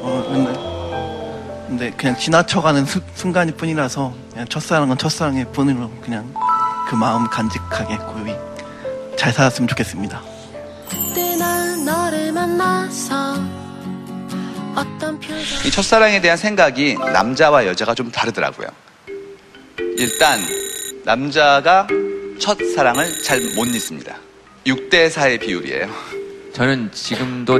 [0.01, 6.33] 어 근데, 근데 그냥 지나쳐가는 수- 순간일 뿐이라서 그냥 첫사랑은 첫사랑일 뿐으로 그냥
[6.89, 8.35] 그 마음 간직하게 고요히
[9.17, 10.21] 잘 살았으면 좋겠습니다.
[10.91, 13.35] 그때 난 너를 만나서
[14.75, 18.69] 어떤 표정 이 첫사랑에 대한 생각이 남자와 여자가 좀 다르더라고요.
[19.97, 20.41] 일단
[21.05, 21.87] 남자가
[22.41, 24.17] 첫사랑을 잘 못 잊습니다.
[24.67, 25.89] 6대 4의 비율이에요.
[26.53, 27.59] 저는 지금도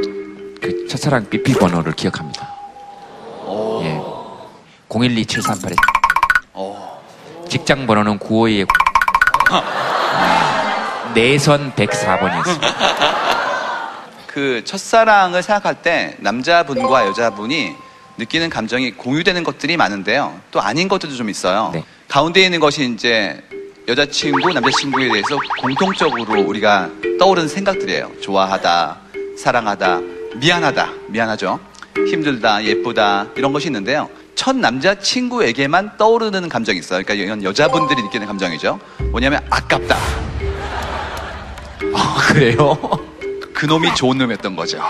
[0.61, 2.49] 그 첫사랑 BP 번호를 기억합니다.
[3.83, 4.01] 예.
[4.89, 5.75] 012738에
[7.49, 8.67] 직장 번호는 952에
[11.15, 12.73] 내선 104번이었습니다.
[14.27, 17.75] 그 첫사랑을 생각할 때 남자분과 여자분이
[18.19, 20.39] 느끼는 감정이 공유되는 것들이 많은데요.
[20.51, 21.73] 또 아닌 것들도 좀 있어요.
[22.09, 23.43] 가운데 있는 것이 이제
[23.89, 28.13] 여자친구, 남자친구에 대해서 공통적으로 우리가 떠오르는 생각들이에요.
[28.21, 29.01] 좋아하다,
[29.37, 30.01] 사랑하다,
[30.37, 31.59] 미안하다, 미안하죠.
[31.97, 34.09] 힘들다, 예쁘다, 이런 것이 있는데요.
[34.37, 37.03] 첫 남자친구에게만 떠오르는 감정이 있어요.
[37.03, 38.79] 그러니까 이건 여자분들이 느끼는 감정이죠.
[39.11, 39.97] 뭐냐면 아깝다.
[42.29, 42.79] 그래요?
[43.53, 44.81] 그 놈이 좋은 놈이었던 거죠.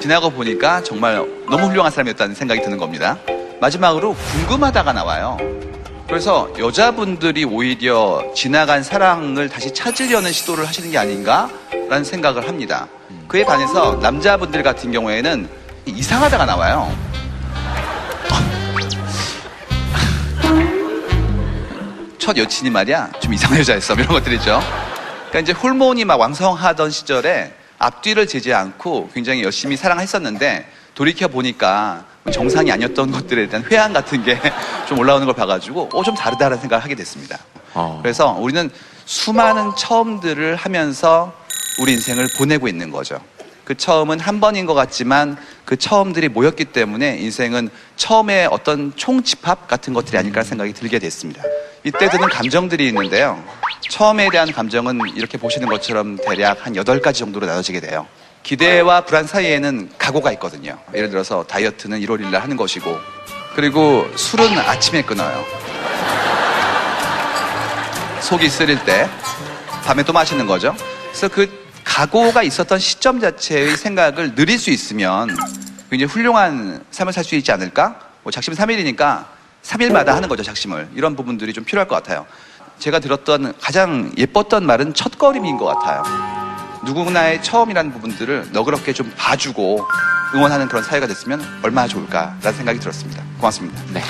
[0.00, 1.16] 지나고 보니까 정말
[1.50, 3.18] 너무 훌륭한 사람이었다는 생각이 드는 겁니다.
[3.60, 5.36] 마지막으로 궁금하다가 나와요.
[6.06, 12.86] 그래서 여자분들이 오히려 지나간 사랑을 다시 찾으려는 시도를 하시는 게 아닌가라는 생각을 합니다.
[13.26, 15.48] 그에 반해서 남자분들 같은 경우에는
[15.86, 16.94] 이상하다가 나와요.
[22.18, 24.60] 첫 여친이 말이야 좀 이상한 여자였어 이런 것들 있죠.
[25.30, 32.72] 그러니까 이제 호르몬이 막 왕성하던 시절에 앞뒤를 재지 않고 굉장히 열심히 사랑했었는데 돌이켜 보니까 정상이
[32.72, 34.38] 아니었던 것들에 대한 회한 같은 게
[34.88, 37.38] 좀 올라오는 걸 봐가지고 어 좀 다르다라는 생각을 하게 됐습니다.
[38.02, 38.70] 그래서 우리는
[39.06, 41.32] 수많은 처음들을 하면서
[41.80, 43.20] 우리 인생을 보내고 있는 거죠.
[43.64, 49.94] 그 처음은 한 번인 것 같지만 그 처음들이 모였기 때문에 인생은 처음에 어떤 총집합 같은
[49.94, 51.42] 것들이 아닐까 생각이 들게 됐습니다.
[51.82, 53.42] 이때 드는 감정들이 있는데요.
[53.90, 58.06] 처음에 대한 감정은 이렇게 보시는 것처럼 대략 한 8가지 정도로 나눠지게 돼요.
[58.44, 60.78] 기대와 불안 사이에는 각오가 있거든요.
[60.94, 62.96] 예를 들어서 다이어트는 1월 1일 날 하는 것이고
[63.56, 65.44] 그리고 술은 아침에 끊어요.
[68.20, 69.08] 속이 쓰릴 때
[69.84, 70.74] 밤에 또 마시는 거죠.
[71.08, 71.50] 그래서 그
[71.84, 75.28] 각오가 있었던 시점 자체의 생각을 느릴 수 있으면
[75.90, 77.98] 굉장히 훌륭한 삶을 살 수 있지 않을까?
[78.22, 79.24] 뭐 작심 3일이니까
[79.62, 80.88] 3일마다 하는 거죠, 작심을.
[80.94, 82.26] 이런 부분들이 좀 필요할 것 같아요.
[82.78, 86.02] 제가 들었던 가장 예뻤던 말은 첫걸음인 것 같아요.
[86.84, 89.86] 누구나의 처음이라는 부분들을 너그럽게 좀 봐주고
[90.34, 93.22] 응원하는 그런 사회가 됐으면 얼마나 좋을까라는 생각이 들었습니다.
[93.38, 93.80] 고맙습니다.
[93.92, 94.02] 네.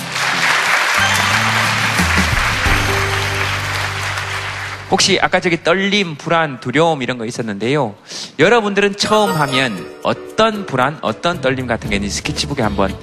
[4.90, 7.94] 혹시 아까 저기 떨림, 불안, 두려움 이런 거 있었는데요.
[8.38, 12.96] 여러분들은 처음 하면 어떤 불안, 어떤 떨림 같은 게 있는지 스케치북에 한번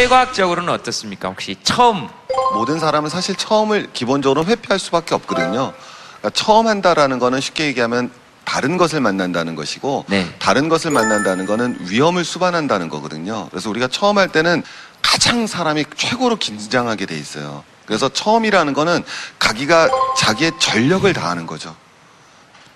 [0.00, 1.28] 사회과학적으로는 어떻습니까?
[1.28, 2.08] 혹시 처음
[2.54, 5.72] 모든 사람은 사실 처음을 기본적으로 회피할 수밖에 없거든요.
[6.18, 8.10] 그러니까 처음 한다라는 거는 쉽게 얘기하면
[8.44, 10.06] 다른 것을 만난다는 것이고
[10.38, 13.48] 다른 것을 만난다는 거는 위험을 수반한다는 거거든요.
[13.50, 14.62] 그래서 우리가 처음 할 때는
[15.02, 17.62] 가장 사람이 최고로 긴장하게 돼 있어요.
[17.84, 19.04] 그래서 처음이라는 거는
[19.38, 21.76] 자기가 자기의 전력을 다하는 거죠.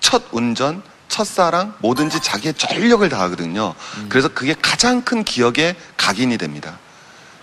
[0.00, 3.74] 첫 운전, 첫사랑, 뭐든지 자기의 전력을 다하거든요.
[4.08, 6.78] 그래서 그게 가장 큰 기억에 각인이 됩니다.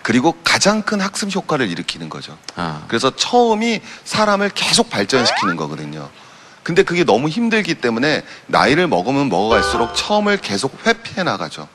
[0.04, 2.38] 그리고 가장 큰 학습 효과를 일으키는 거죠.
[2.88, 6.10] 그래서 처음이 사람을 계속 발전시키는 거거든요.
[6.64, 11.68] 근데 그게 너무 힘들기 때문에 나이를 먹으면 먹어갈수록 처음을 계속 회피해 나가죠.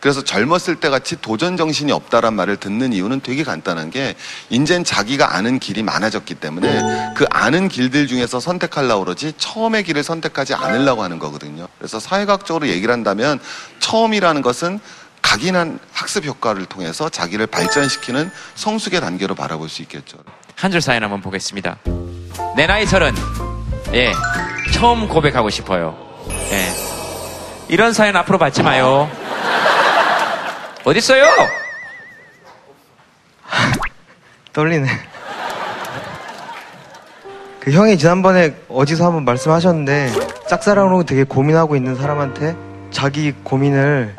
[0.00, 4.14] 그래서 젊었을 때 같이 도전 정신이 없다란 말을 듣는 이유는 되게 간단한 게
[4.50, 10.52] 이젠 자기가 아는 길이 많아졌기 때문에 그 아는 길들 중에서 선택하려고 그러지 처음의 길을 선택하지
[10.52, 11.68] 않으려고 하는 거거든요.
[11.78, 13.40] 그래서 사회학적으로 얘기를 한다면
[13.80, 14.78] 처음이라는 것은
[15.24, 20.18] 각인한 학습 효과를 통해서 자기를 발전시키는 성숙의 단계로 바라볼 수 있겠죠.
[20.54, 21.78] 한 줄 사연 한번 보겠습니다.
[22.56, 23.12] 내 나이 서른.
[23.94, 24.12] 예.
[24.74, 25.96] 처음 고백하고 싶어요.
[26.50, 26.72] 예.
[27.68, 29.10] 이런 사연 앞으로 받지 마요.
[30.84, 31.24] 어딨어요?
[34.52, 34.86] 떨리네.
[37.60, 40.12] 그 형이 지난번에 어디서 한번 말씀하셨는데
[40.48, 42.54] 짝사랑으로 되게 고민하고 있는 사람한테
[42.90, 44.16] 자기 고민을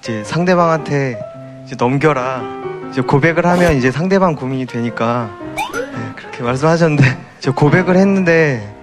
[0.00, 1.18] 이제 상대방한테
[1.66, 2.42] 이제 넘겨라.
[2.90, 7.04] 이제 고백을 하면 이제 상대방 고민이 되니까 네, 그렇게 말씀하셨는데
[7.40, 8.74] 저 고백을 했는데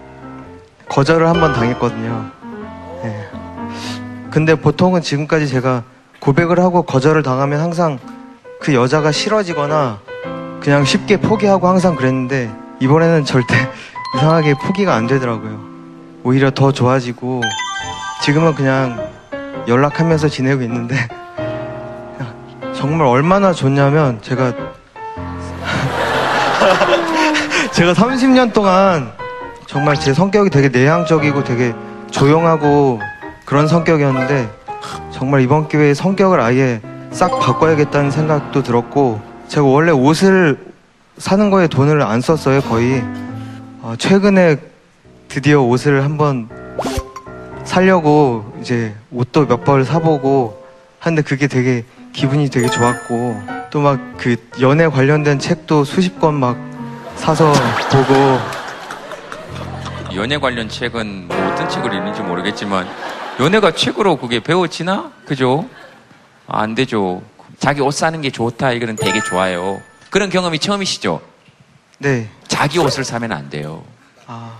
[0.89, 2.25] 거절을 한 번 당했거든요.
[3.03, 3.27] 네.
[4.29, 5.83] 근데 보통은 지금까지 제가
[6.19, 7.97] 고백을 하고 거절을 당하면 항상
[8.61, 9.99] 그 여자가 싫어지거나
[10.61, 13.55] 그냥 쉽게 포기하고 항상 그랬는데 이번에는 절대
[14.15, 15.59] 이상하게 포기가 안 되더라고요.
[16.23, 17.41] 오히려 더 좋아지고
[18.23, 19.09] 지금은 그냥
[19.67, 20.95] 연락하면서 지내고 있는데
[22.73, 24.53] 정말 얼마나 좋냐면 제가
[27.71, 29.11] 제가 30년 동안
[29.65, 31.73] 정말 제 성격이 되게 내향적이고 되게
[32.11, 33.01] 조용하고
[33.45, 34.49] 그런 성격이었는데
[35.11, 40.57] 정말 이번 기회에 성격을 아예 싹 바꿔야겠다는 생각도 들었고 제가 원래 옷을
[41.17, 43.03] 사는 거에 돈을 안 썼어요 거의.
[43.81, 44.57] 어, 최근에
[45.27, 46.49] 드디어 옷을 한번
[47.63, 50.65] 살려고 이제 옷도 몇 벌 사보고
[50.99, 56.57] 하는데 그게 되게 기분이 되게 좋았고 또 막 그 연애 관련된 책도 수십 권 막
[57.15, 57.53] 사서
[57.91, 58.39] 보고
[60.15, 62.87] 연애 관련 책은 뭐 어떤 책을 읽는지 모르겠지만
[63.39, 65.11] 연애가 책으로 그게 배워지나?
[65.27, 65.69] 그죠?
[66.47, 67.21] 아, 안 되죠.
[67.59, 69.79] 자기 옷 사는 게 좋다 이거는 되게 좋아요.
[70.09, 71.21] 그런 경험이 처음이시죠?
[71.99, 72.29] 네.
[72.47, 73.83] 자기 옷을 사면 안 돼요.
[74.25, 74.57] 아.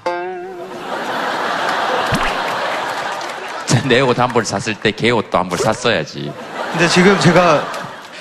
[3.84, 6.32] 내 옷 한 벌 샀을 때 걔 옷도 한 벌 샀어야지.
[6.72, 7.64] 근데 지금 제가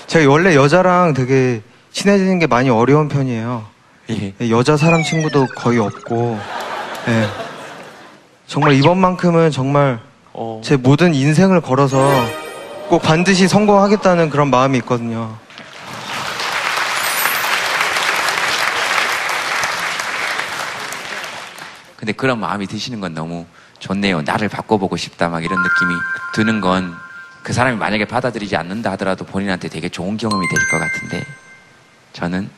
[0.06, 1.62] 제가 원래 여자랑 되게
[1.92, 3.64] 친해지는 게 많이 어려운 편이에요.
[4.10, 4.34] 예.
[4.50, 6.38] 여자 사람 친구도 거의 없고,
[7.08, 7.28] 예.
[8.46, 10.00] 정말 이번만큼은 정말
[10.32, 10.60] 어.
[10.62, 12.10] 제 모든 인생을 걸어서
[12.88, 15.36] 꼭 반드시 성공하겠다는 그런 마음이 있거든요.
[21.96, 23.46] 근데 그런 마음이 드시는 건 너무
[23.84, 24.22] 좋네요.
[24.22, 25.94] 나를 바꿔보고 싶다 막 이런 느낌이
[26.34, 26.94] 드는 건
[27.44, 31.26] 그 사람이 만약에 받아들이지 않는다 하더라도 본인한테 되게 좋은 경험이 될 것 같은데
[32.14, 32.48] 저는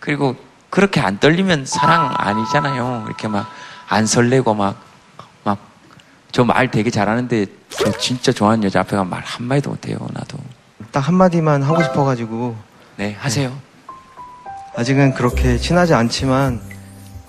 [0.00, 0.34] 그리고
[0.70, 3.04] 그렇게 안 떨리면 사랑 아니잖아요.
[3.06, 3.46] 이렇게 막
[3.88, 4.74] 안 설레고 막
[5.44, 5.58] 막
[6.32, 9.98] 저 말 되게 잘하는데 저 진짜 좋아하는 여자 앞에 가면 말 한마디도 못해요.
[10.12, 10.36] 나도.
[10.90, 12.56] 딱 한마디만 하고 싶어가지고.
[12.96, 13.56] 네, 하세요.
[14.76, 16.60] 아직은 그렇게 친하지 않지만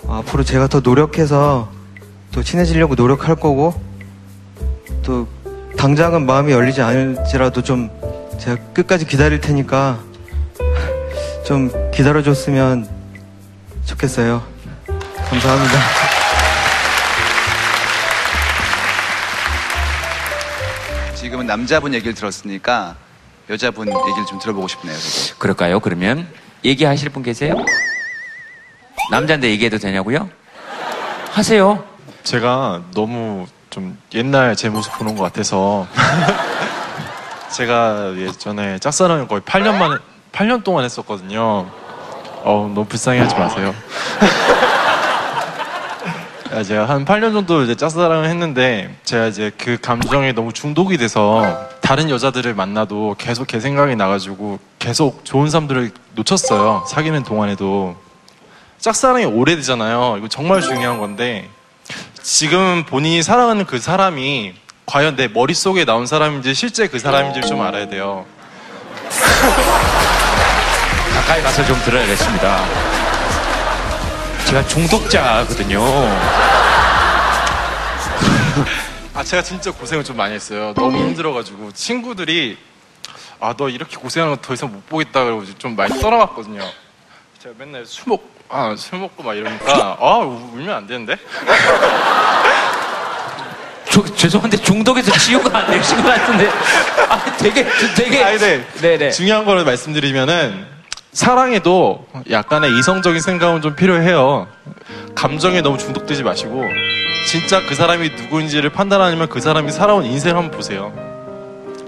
[0.06, 1.72] 어, 앞으로 제가 더 노력해서
[2.40, 3.74] 또 친해지려고 노력할 거고
[5.04, 5.28] 또
[5.78, 7.90] 당장은 마음이 열리지 않을지라도 좀
[8.40, 10.00] 제가 끝까지 기다릴 테니까
[11.46, 12.88] 좀 기다려줬으면
[13.84, 14.42] 좋겠어요.
[15.30, 15.80] 감사합니다.
[21.16, 22.96] 지금은 남자분 얘기를 들었으니까
[23.50, 24.98] 여자분 얘기를 좀 들어보고 싶네요.
[24.98, 25.40] 저도.
[25.40, 25.82] 그럴까요?
[25.82, 26.26] 그러면
[26.64, 27.54] 얘기하실 분 계세요?
[29.12, 30.30] 남자인데 얘기해도 되냐고요?
[31.34, 31.99] 하세요.
[32.24, 35.88] 제가 너무 좀 옛날 제 모습 보는 것 같아서
[37.52, 39.98] 제가 예전에 짝사랑을 거의 8년 만에
[40.32, 41.68] 8년 동안 했었거든요.
[42.44, 43.74] 어 너무 불쌍해 하지 마세요.
[46.52, 51.68] 아, 제가 한 8년 정도 이제 짝사랑을 했는데 제가 이제 그 감정에 너무 중독이 돼서
[51.80, 56.86] 다른 여자들을 만나도 계속 걔 생각이 나가지고 계속 좋은 사람들을 놓쳤어요.
[56.88, 57.96] 사귀는 동안에도
[58.80, 60.16] 짝사랑이 오래되잖아요.
[60.18, 61.48] 이거 정말 중요한 건데
[62.32, 64.54] 지금 본인이 사랑하는 그 사람이
[64.86, 68.28] 과연 내 머릿속에 나온 사람인지 실제 그 사람인지 좀 알아야 돼요.
[71.16, 72.66] 가까이 가서 좀 들어야겠습니다.
[74.46, 75.82] 제가 중독자거든요.
[79.16, 80.74] 아 제가 진짜 고생을 좀 많이 했어요.
[80.76, 82.60] 너무 힘들어가지고 친구들이
[83.42, 86.62] 아 너 이렇게 고생하는 거 더 이상 못 보겠다 그러고 좀 많이 떠나갔거든요.
[87.42, 91.16] 제가 맨날 술 먹, 아, 술 먹고 막 이러니까 아 우- 울면 안 되는데?
[93.92, 96.50] 저, 죄송한데 중독에서 치유가 안 되신 것 같은데.
[97.10, 98.24] 아, 되게, 되게.
[98.24, 98.38] 아니,
[98.82, 99.10] 네.
[99.12, 100.66] 중요한 거를 말씀드리면은
[101.12, 104.48] 사랑에도 약간의 이성적인 생각은 좀 필요해요.
[105.16, 106.64] 감정에 너무 중독되지 마시고
[107.28, 110.94] 진짜 그 사람이 누구인지를 판단하려면 그 사람이 살아온 인생 한번 보세요.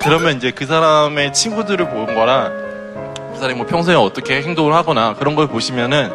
[0.01, 2.71] 그러면 이제 그 사람의 친구들을 보는 거랑
[3.33, 6.11] 그 사람이 뭐 평소에 어떻게 행동을 하거나 그런 걸 보시면은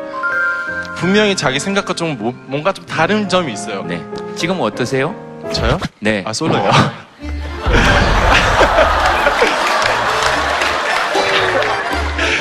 [0.97, 3.85] 분명히 자기 생각과 좀 뭐- 뭔가 좀 다른 점이 있어요.
[3.85, 4.03] 네.
[4.35, 5.15] 지금 어떠세요?
[5.53, 5.79] 저요?
[6.01, 6.25] 네.
[6.27, 6.71] 아 솔로요.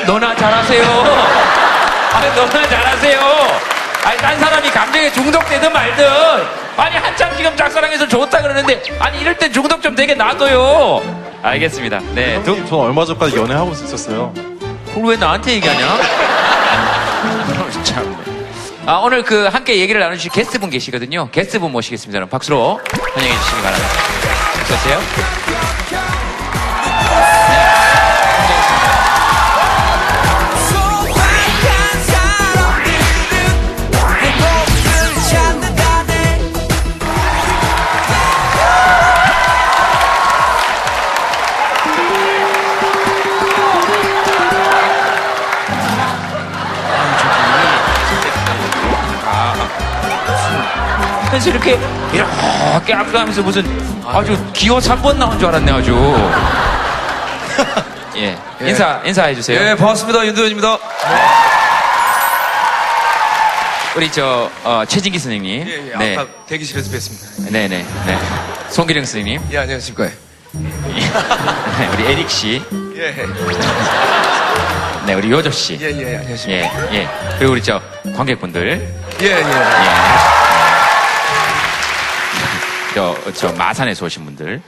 [0.05, 0.83] 너나 잘하세요.
[2.13, 3.19] 아, 너나 잘하세요.
[4.03, 6.05] 아니, 딴 사람이 감정에 중독되든 말든.
[6.77, 11.01] 아니, 한참 지금 짝사랑해서 좋다 그러는데, 아니, 이럴 땐 중독 좀 되게 놔둬요.
[11.41, 11.99] 알겠습니다.
[12.13, 12.41] 네.
[12.43, 14.31] 두, 전 얼마 전까지 연애하고 있었어요.
[14.93, 15.97] 그걸 왜 나한테 얘기하냐?
[17.83, 18.14] 참.
[18.87, 21.29] 아, 오늘 그 함께 얘기를 나누실 게스트분 계시거든요.
[21.31, 22.19] 게스트분 모시겠습니다.
[22.19, 22.79] 그럼 박수로
[23.13, 23.89] 환영해 주시기 바랍니다.
[24.63, 25.44] 어서오세요.
[51.45, 51.79] 그래서 이렇게
[52.11, 53.63] 이렇게 앞가면서 무슨
[54.03, 55.93] 아주 기호 3번 나온 줄 알았네 아주.
[58.17, 58.35] 예.
[58.61, 59.61] 인사 인사해 주세요.
[59.61, 60.25] 예, 반갑습니다.
[60.25, 60.79] 윤도현입니다.
[63.95, 65.67] 우리 저 어, 최진기 선생님.
[65.67, 65.97] 예, 예.
[65.97, 66.17] 네.
[66.17, 67.51] 아까 대기실에서 뵀습니다.
[67.51, 67.85] 네네.
[68.07, 68.19] 네.
[68.69, 69.39] 송기령 선생님.
[69.51, 70.05] 예, 안녕하십니까.
[70.55, 72.63] 네, 우리 에릭 씨.
[72.95, 73.13] 예,
[75.05, 75.77] 네, 우리 요조 씨.
[75.79, 76.91] 예, 예, 안녕하십니까.
[76.91, 77.07] 예, 예.
[77.37, 77.79] 그리고 우리 저
[78.15, 78.81] 관객분들.
[79.21, 80.34] 예, 예.
[82.95, 84.61] 저, 저 마산에서 오신 분들.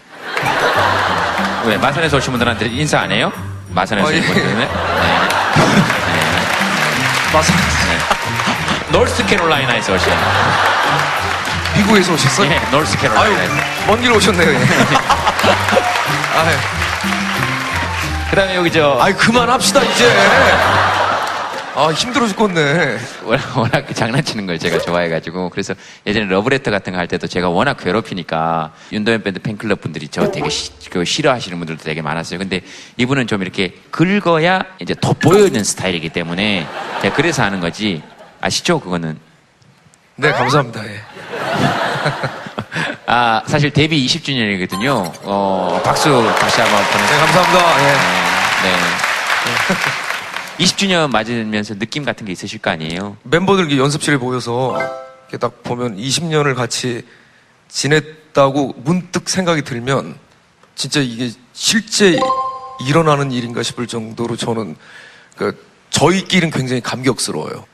[1.64, 3.32] 왜 마산에서 오신 분들한테 인사 안 해요?
[3.70, 4.28] 마산에서 어, 오신 예.
[4.28, 4.60] 분들은?
[4.60, 4.68] 네.
[7.34, 7.56] 마산.
[7.56, 7.98] 네.
[8.92, 10.12] 노스캐롤라이나에서 오신.
[11.78, 12.52] 미국에서 오셨어요?
[12.52, 13.54] 예, 노스캐롤라이나에서.
[13.88, 14.50] 먼길 오셨네요.
[14.50, 14.58] 예.
[16.36, 16.58] 아유.
[18.30, 18.98] 그 다음에 여기 저.
[19.00, 20.12] 아이, 그만합시다, 이제.
[21.80, 22.98] 아, 힘들어 죽겠네.
[23.24, 25.76] 워낙, 워낙 그 장난치는 걸 제가 좋아해가지고 그래서
[26.08, 30.50] 예전에 러브레터 같은 거 할 때도 제가 워낙 괴롭히니까 윤도현 밴드 팬클럽 분들이 저 되게
[30.50, 32.40] 시- 그 싫어하시는 분들도 되게 많았어요.
[32.40, 32.62] 근데
[32.98, 36.66] 이분은 좀 이렇게 긁어야 이제 돋보이는 스타일이기 때문에
[37.04, 38.02] 제가 그래서 하는 거지
[38.42, 38.80] 아시죠?
[38.80, 39.20] 그거는
[40.16, 40.84] 네, 감사합니다.
[40.84, 41.00] 예.
[43.06, 45.12] 아 사실 데뷔 20주년이거든요.
[45.26, 46.10] 어 박수
[46.40, 47.20] 다시 한번 보내주세요.
[47.20, 47.84] 네, 감사합니다.
[47.84, 47.94] 예.
[48.64, 50.07] 네.
[50.60, 53.18] 20주년 맞으면서 느낌 같은 게 있으실 거 아니에요?
[53.24, 54.78] 멤버들 연습실에 모여서
[55.24, 57.04] 이렇게 딱 보면 20년을 같이
[57.68, 60.18] 지냈다고 문득 생각이 들면
[60.76, 62.18] 진짜 이게 실제
[62.88, 64.76] 일어나는 일인가 싶을 정도로 저는
[65.36, 67.66] 그 저희끼리는 굉장히 감격스러워요.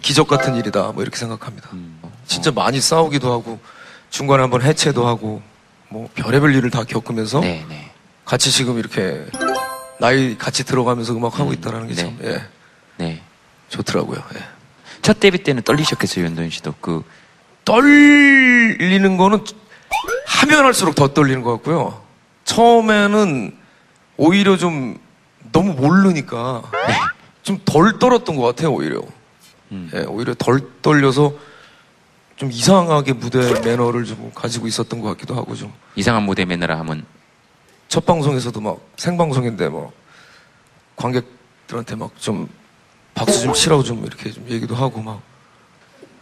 [0.00, 1.70] 기적 같은 일이다 뭐 이렇게 생각합니다.
[2.26, 3.58] 진짜 많이 싸우기도 하고
[4.10, 5.42] 중간에 한번 해체도 하고
[5.88, 7.40] 뭐 별의별 일을 다 겪으면서
[8.24, 9.26] 같이 지금 이렇게
[10.02, 12.42] 나이 같이 들어가면서 음악 하고 있다는 게 참 예.
[12.96, 13.22] 네.
[13.68, 14.20] 좋더라고요.
[14.34, 14.40] 예.
[15.00, 16.74] 첫 데뷔 때는 떨리셨겠어요, 윤도현 씨도.
[16.80, 17.04] 그
[17.64, 19.44] 떨리는 거는
[20.26, 22.02] 하면 할수록 더 떨리는 것 같고요.
[22.44, 23.56] 처음에는
[24.16, 24.98] 오히려 좀
[25.52, 26.62] 너무 모르니까
[27.44, 29.00] 좀덜 떨었던 것 같아요, 오히려.
[29.94, 31.32] 예, 오히려 덜 떨려서
[32.34, 35.72] 좀 이상하게 무대 매너를 좀 가지고 있었던 것 같기도 하고 좀.
[35.94, 37.04] 이상한 무대 매너라 하면
[37.92, 39.92] 첫 방송에서도 막 생방송인데 막
[40.96, 42.48] 관객들한테 막 좀
[43.12, 45.20] 박수 좀 치라고 좀 이렇게 좀 얘기도 하고 막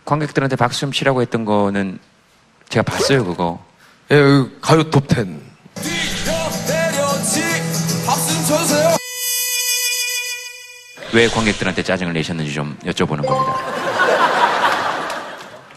[0.05, 2.01] 관객들한테 박수 좀 치라고 했던 거는
[2.71, 3.65] 제가 봤어요, 그거.
[4.11, 5.29] 예, 그 가요 톱 10.
[11.13, 13.57] 왜 관객들한테 짜증을 내셨는지 좀 여쭤보는 겁니다.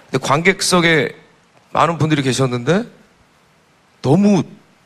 [0.10, 1.16] 근데 관객석에
[1.72, 2.86] 많은 분들이 계셨는데
[4.02, 4.42] 너무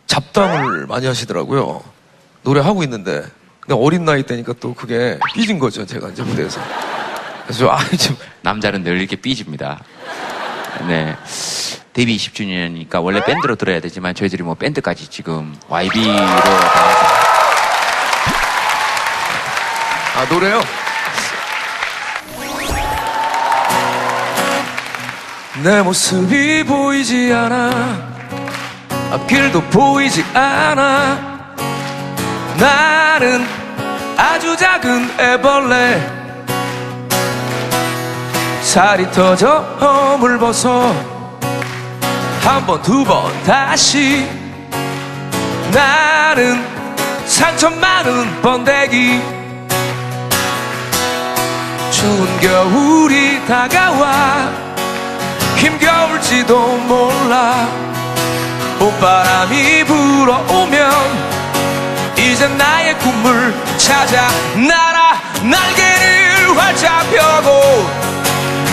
[0.07, 1.83] 잡담을 많이 하시더라고요.
[2.43, 3.23] 노래하고 있는데.
[3.59, 6.59] 근데 어린 나이 때니까 또 그게 삐진 거죠, 제가 이제 무대에서.
[7.43, 8.17] 그래서 좀, 아, 좀.
[8.41, 9.81] 남자는 늘 이렇게 삐집니다.
[10.87, 11.15] 네.
[11.93, 16.67] 데뷔 20주년이니까 원래 밴드로 들어야 되지만 저희들이 뭐 밴드까지 지금 YB로 다
[20.15, 20.61] 아, 노래요?
[25.63, 28.16] 내 모습이 보이지 않아
[29.11, 31.17] 앞길도 보이지 않아.
[32.57, 33.45] 나는
[34.17, 36.17] 아주 작은 애벌레.
[38.61, 40.93] 살이 터져 허물 벗어.
[42.43, 44.27] 한 번 두 번 다시.
[45.71, 46.63] 나는
[47.25, 49.21] 상처 많은 번데기.
[51.91, 54.51] 추운 겨울이 다가와.
[55.57, 57.67] 힘겨울지도 몰라
[58.79, 60.91] 봄바람이 불어오면
[62.17, 67.89] 이제 나의 꿈을 찾아 날아 날개를 활짝 펴고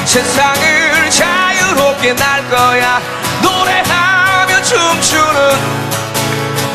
[0.05, 3.01] 세상을 자유롭게 날 거야.
[3.43, 5.85] 노래하며 춤추는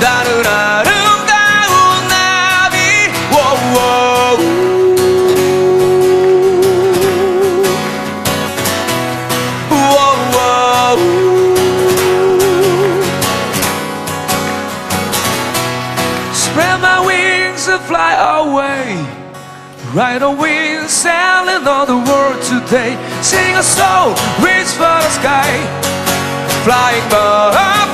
[0.02, 0.89] 아
[18.60, 19.06] away.
[20.22, 22.92] A wind, sailing on the world today.
[23.22, 24.12] Sing a song,
[24.44, 25.52] reach for the sky.
[26.66, 27.89] Flying by,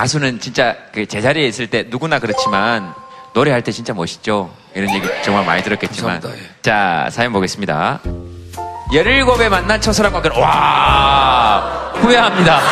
[0.00, 2.94] 가수는 진짜 그 제자리에 있을 때 누구나 그렇지만
[3.34, 4.50] 노래할 때 진짜 멋있죠.
[4.74, 6.22] 이런 얘기 정말 많이 들었겠지만.
[6.62, 8.00] 자, 사연 보겠습니다.
[8.90, 12.62] 17에 만난 첫사랑 관계는, 와, 후회합니다.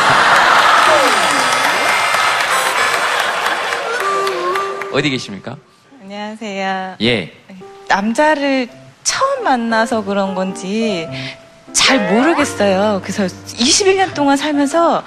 [4.91, 5.55] 어디 계십니까?
[6.01, 6.95] 안녕하세요.
[6.99, 7.31] 예.
[7.87, 8.67] 남자를
[9.03, 11.07] 처음 만나서 그런 건지
[11.73, 13.01] 잘 모르겠어요.
[13.03, 15.03] 그래서 21년 동안 살면서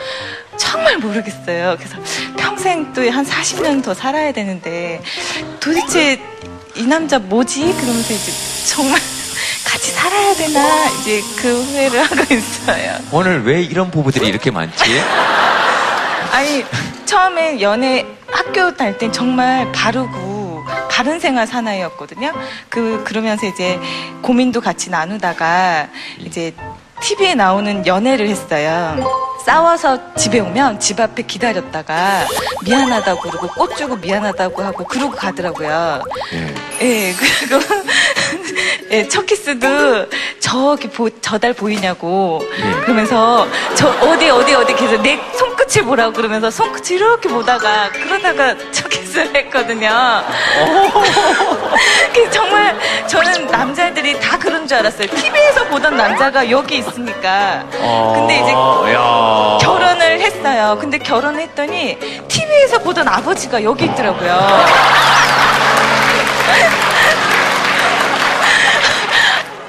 [0.63, 1.77] 정말 모르겠어요.
[1.79, 1.97] 그래서
[2.37, 5.03] 평생 또 한 40년 더 살아야 되는데
[5.61, 6.21] 도대체
[6.77, 7.61] 이 남자 뭐지?
[7.61, 8.33] 그러면서 이제
[8.69, 8.99] 정말
[9.67, 10.87] 같이 살아야 되나?
[11.01, 12.97] 이제 그 후회를 하고 있어요.
[13.11, 15.01] 오늘 왜 이런 부부들이 이렇게 많지?
[16.33, 16.65] 아니
[17.05, 22.33] 처음에 연애 학교 다닐 땐 정말 바르고 바른 생활 사나이였거든요.
[22.69, 23.79] 그 그러면서 이제
[24.23, 25.89] 고민도 같이 나누다가
[26.21, 26.55] 이제
[27.03, 28.97] TV에 나오는 연애를 했어요.
[29.45, 32.25] 싸워서 집에 오면 집 앞에 기다렸다가
[32.65, 36.05] 미안하다고 그러고 꽃 주고 미안하다고 하고 그러고 가더라고요.
[36.81, 37.61] 예, 그리고
[38.93, 40.07] 예, 첫 키스도
[40.39, 42.41] 저기 보, 저달 보이냐고
[42.83, 48.89] 그러면서 저 어디 어디 어디 계속 내 손끝을 보라고 그러면서 손끝을 이렇게 보다가 그러다가 첫
[49.13, 49.91] 키스를 했거든요.
[52.15, 55.07] 그 정말 저는 남자들이 다 그런 줄 알았어요.
[55.09, 57.65] TV에서 보던 남자가 여기 있으니까.
[57.71, 59.59] 근데 이제 야.
[59.61, 60.79] 결혼을 했어요.
[60.81, 61.99] 근데 결혼을 했더니
[62.29, 64.33] TV에서 보던 아버지가 여기 있더라고요.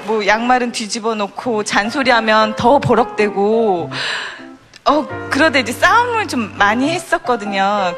[0.04, 3.90] 뭐 양말은 뒤집어 놓고 잔소리하면 더 버럭대고
[4.86, 7.94] 어 그러다 이제 싸움을 좀 많이 했었거든요.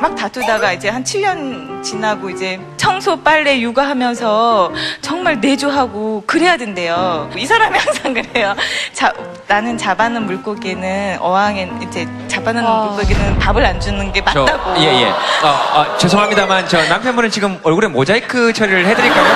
[0.00, 4.72] 그막 다투다가 이제 한 7년 지나고 이제 청소 빨래 육아하면서
[5.02, 7.30] 정말 내조하고 그래야 된대요.
[7.36, 8.56] 이 사람이 항상 그래요.
[8.94, 9.12] 자,
[9.46, 14.80] 나는 잡아놓은 물고기는 어항에 이제 잡아놓은 물고기는 밥을 안 주는 게 저, 맞다고.
[14.80, 15.04] 예, 예.
[15.10, 19.26] 어, 어, 죄송합니다만, 저 남편분은 지금 얼굴에 모자이크 처리를 해드릴까요?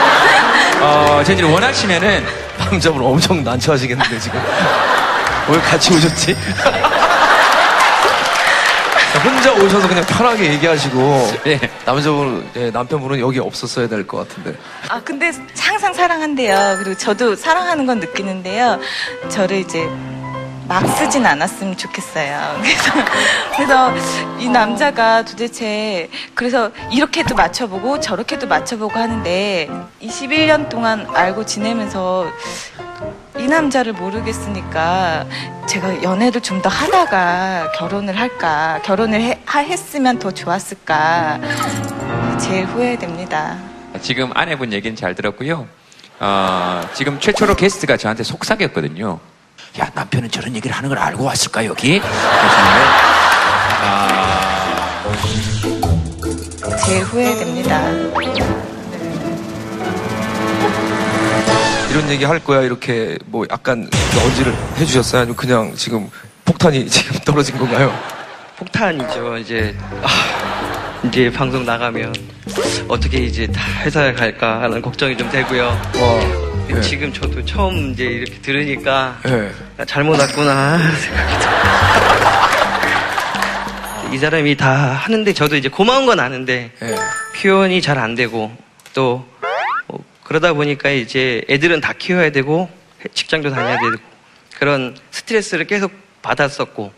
[0.81, 2.25] 어, 저희들이 원하시면은.
[2.57, 4.41] 남자분 엄청 난처하시겠는데, 지금.
[5.51, 6.35] 왜 같이 오셨지?
[9.25, 10.99] 혼자 오셔서 그냥 편하게 얘기하시고
[11.87, 14.59] 남자분 예, 남편분은 여기 없었어야 될 것 같은데
[14.89, 16.77] 아, 근데 항상 사랑한대요.
[16.83, 18.79] 그리고 저도 사랑하는 건 느끼는데요.
[19.31, 19.89] 저를 이제
[20.68, 22.57] 막 쓰진 않았으면 좋겠어요.
[23.57, 29.68] 그래서, 그래서 이 남자가 도대체 그래서 이렇게도 맞춰보고 저렇게도 맞춰보고 하는데
[30.03, 32.27] 21년 동안 알고 지내면서
[33.39, 35.26] 이 남자를 모르겠으니까
[35.66, 41.39] 제가 연애를 좀 더 하다가 결혼을 할까 결혼을 해- 하- 했으면 더 좋았을까
[42.41, 43.59] 제일 후회됩니다.
[44.01, 45.66] 지금 아내분 얘기는 잘 들었고요.
[46.20, 49.18] 어, 지금 최초로 게스트가 저한테 속삭였거든요.
[49.80, 52.01] 야, 남편은 저런 얘기를 하는 걸 알고 왔을까, 여기?
[53.82, 55.05] 아,
[56.87, 57.80] 제일 후회됩니다.
[61.95, 63.88] 이런 얘기 할 거야 이렇게 뭐 약간
[64.20, 66.11] 언지를 해주셨어요 아니면 그냥 지금
[66.45, 67.97] 폭탄이 지금 떨어진 건가요?
[68.57, 69.38] 폭탄이죠.
[69.38, 70.09] 이제 아,
[71.05, 72.12] 이제 방송 나가면
[72.88, 75.80] 어떻게 이제 다 회사에 갈까 하는 걱정이 좀 되고요.
[76.70, 76.80] 예.
[76.80, 79.53] 지금 저도 처음 이제 이렇게 들으니까 예.
[79.76, 81.32] 나 잘못 왔구나 생각이
[84.05, 86.97] 좀- 이 사람이 다 하는데 저도 이제 고마운 건 아는데 예.
[87.40, 88.51] 표현이 잘 안 되고
[88.95, 89.26] 또뭐
[90.25, 92.68] 그러다 보니까 이제 애들은 다 키워야 되고
[93.12, 93.97] 직장도 다녀야 되고
[94.59, 96.93] 그런 스트레스를 계속 받았었고.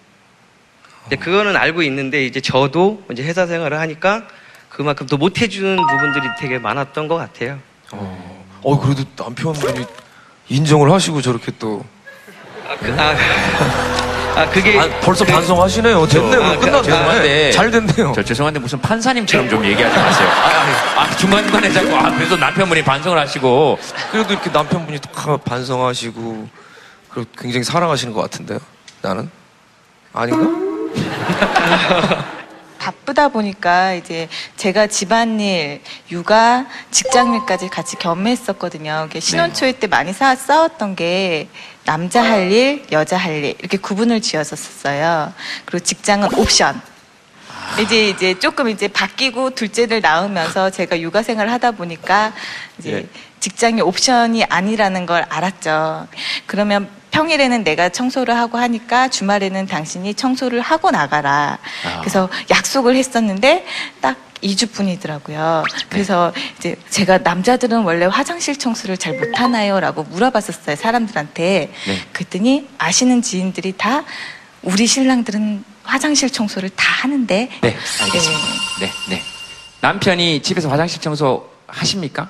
[1.03, 4.27] 근데 그거는 알고 있는데 이제 저도 이제 회사 생활을 하니까
[4.68, 7.59] 그만큼 더 못해주는 부분들이 되게 많았던 것 같아요.
[7.93, 9.85] 어 그래도 남편분이
[10.49, 11.85] 인정을 하시고 저렇게 또.
[12.68, 14.06] 아, 그, 아,
[14.37, 17.51] 아, 그게 벌써 그- 반성하시네요 됐네요 아, 끝났네 죄송한데.
[17.53, 20.28] 잘 됐네요 저 죄송한데 무슨 판사님처럼 좀 얘기하지 마세요.
[20.97, 23.78] 아, 아, 중간중간에 자꾸, 아, 그래도 남편분이 반성을 하시고.
[24.12, 26.49] 그래도 이렇게 남편분이 또 반성하시고
[27.11, 28.59] 그리고 굉장히 사랑하시는 것 같은데요
[29.01, 29.30] 나는
[30.12, 30.66] 아닌가?
[32.78, 35.80] 바쁘다 보니까 이제 제가 집안일,
[36.11, 39.07] 육아, 직장일까지 같이 겸했었거든요.
[39.11, 41.49] 이게 신혼 초에 때 많이 싸, 싸웠던 게
[41.87, 45.32] 남자 할 일, 여자 할 일 이렇게 구분을 지었었어요.
[45.64, 46.80] 그리고 직장은 옵션.
[47.80, 52.32] 이제 이제 조금 이제 바뀌고 둘째를 낳으면서 제가 육아 생활을 하다 보니까
[52.78, 53.09] 이제
[53.41, 56.07] 직장이 옵션이 아니라는 걸 알았죠.
[56.47, 61.59] 그러면 평일에는 내가 청소를 하고 하니까 주말에는 당신이 청소를 하고 나가라.
[62.01, 63.64] 그래서 약속을 했었는데
[64.01, 64.16] 딱
[64.47, 65.64] 2주뿐이더라고요.
[65.88, 69.80] 그래서 이제 제가 남자들은 원래 화장실 청소를 잘 못하나요?
[69.80, 70.76] 라고 물어봤었어요.
[70.76, 71.72] 사람들한테.
[71.86, 72.01] 네.
[72.12, 74.05] 그랬더니 아시는 지인들이 다
[74.62, 78.44] 우리 신랑들은 화장실 청소를 다 하는데 네, 알겠습니다.
[78.80, 79.22] 네, 네.
[79.80, 82.28] 남편이 집에서 화장실 청소 하십니까?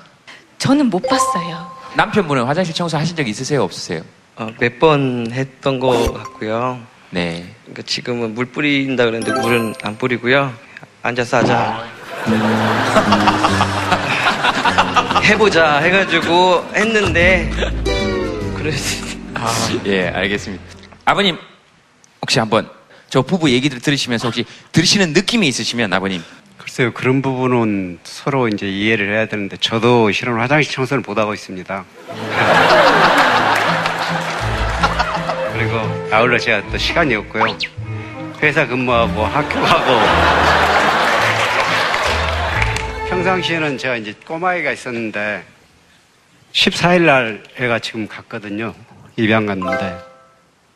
[0.59, 1.71] 저는 못 봤어요.
[1.95, 3.63] 남편분은 화장실 청소 하신 적 있으세요?
[3.63, 4.01] 없으세요?
[4.35, 6.79] 어, 몇 번 했던 것 같고요.
[7.09, 7.51] 네.
[7.63, 10.53] 그러니까 지금은 물 뿌린다 그랬는데 물은 안 뿌리고요.
[11.01, 11.87] 앉아서 하자.
[15.23, 17.49] 해보자 해가지고 했는데
[18.57, 19.49] 그래서 아,
[19.85, 20.61] 예, 알겠습니다.
[21.05, 21.37] 아버님,
[22.21, 22.69] 혹시 한번
[23.09, 26.21] 저 부부 얘기들 들으시면서 혹시 들으시는 느낌이 있으시면 아버님.
[26.57, 31.85] 글쎄요, 그런 부분은 서로 이제 이해를 해야 되는데, 저도 실은 화장실 청소를 못 하고 있습니다.
[35.53, 35.79] 그리고
[36.11, 37.57] 아울러 제가 또 시간이 없고요.
[38.43, 40.86] 회사 근무하고 학교 가고.
[43.17, 45.43] 평상시에는 제가 이제 꼬마애가 있었는데,
[46.51, 48.75] 14일 날 애가 지금 갔거든요.
[49.15, 49.97] 입양 갔는데.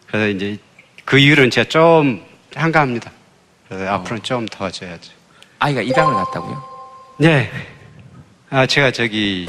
[0.08, 0.58] 그래서 이제
[1.06, 2.26] 그 이후로는 제가 좀
[2.56, 3.12] 한가합니다.
[3.68, 5.12] 그래서 앞으로는 좀 도와줘야죠.
[5.60, 6.64] 아이가 입양을 갔다고요?
[7.20, 7.52] 네.
[8.50, 9.48] 아, 제가 저기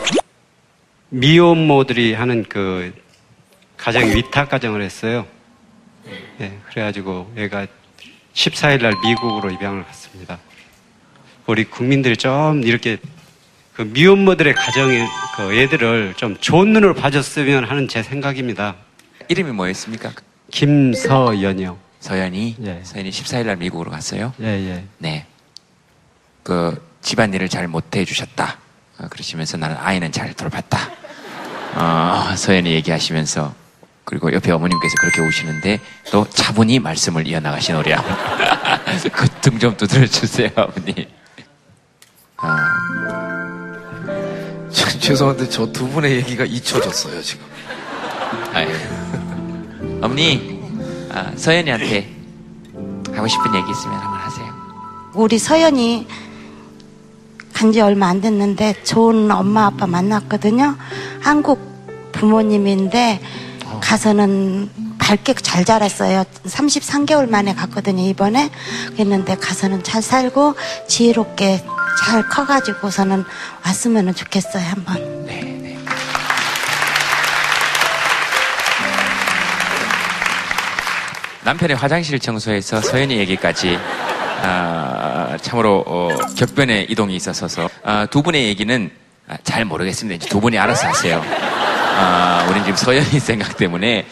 [1.08, 2.92] 미혼모들이 하는 그
[3.78, 5.26] 가정 위탁 가정을 했어요.
[6.36, 7.66] 네, 그래가지고 얘가
[8.34, 10.38] 14일 날 미국으로 입양을 갔습니다.
[11.52, 12.96] 우리 국민들이 좀 이렇게
[13.74, 18.76] 그 미혼모들의 가정의 그 애들을 좀 좋은 눈으로 봐줬으면 하는 제 생각입니다.
[19.28, 20.12] 이름이 뭐였습니까?
[20.50, 21.76] 김서연이요.
[22.00, 22.56] 서연이?
[22.84, 24.32] 서연이 14일 날 미국으로 갔어요?
[24.40, 24.84] 예, 예.
[24.96, 25.26] 네.
[26.42, 28.56] 그 집안일을 잘 못해 주셨다.
[28.98, 30.78] 어, 그러시면서 나는 아이는 잘 돌봤다.
[31.74, 33.54] 어, 서연이 얘기하시면서
[34.04, 35.80] 그리고 옆에 어머님께서 그렇게 오시는데
[36.10, 38.02] 또 차분히 말씀을 이어나가시노랴.
[39.12, 40.94] 그 등 좀 두드려 주세요, 아버님.
[44.70, 47.44] 저- 죄송한데 저 두 분의 얘기가 잊혀졌어요 지금.
[48.52, 48.68] 아유.
[50.02, 50.60] 어머니,
[51.12, 52.10] 아, 서연이한테
[53.14, 54.46] 하고 싶은 얘기 있으면 한번 하세요.
[55.14, 56.06] 우리 서연이
[57.52, 60.76] 간지 얼마 안 됐는데 좋은 엄마 아빠 만났거든요.
[61.20, 61.60] 한국
[62.12, 63.20] 부모님인데
[63.80, 64.68] 가서는
[65.02, 66.24] 밝게 잘 자랐어요.
[66.46, 68.50] 33개월 만에 갔거든요, 이번에.
[68.92, 70.54] 그랬는데 가서는 잘 살고
[70.86, 71.64] 지혜롭게
[72.04, 73.24] 잘 커가지고서는
[73.66, 75.22] 왔으면 좋겠어요, 한번.
[81.44, 83.76] 남편의 화장실 청소에서 서연이 얘기까지
[84.44, 88.90] 아, 참으로 어, 격변의 이동이 있어서 아, 두 분의 얘기는
[89.26, 90.26] 아, 잘 모르겠습니다.
[90.26, 91.20] 두 분이 알아서 하세요.
[91.94, 94.06] 아, 우린 지금 서연이 생각 때문에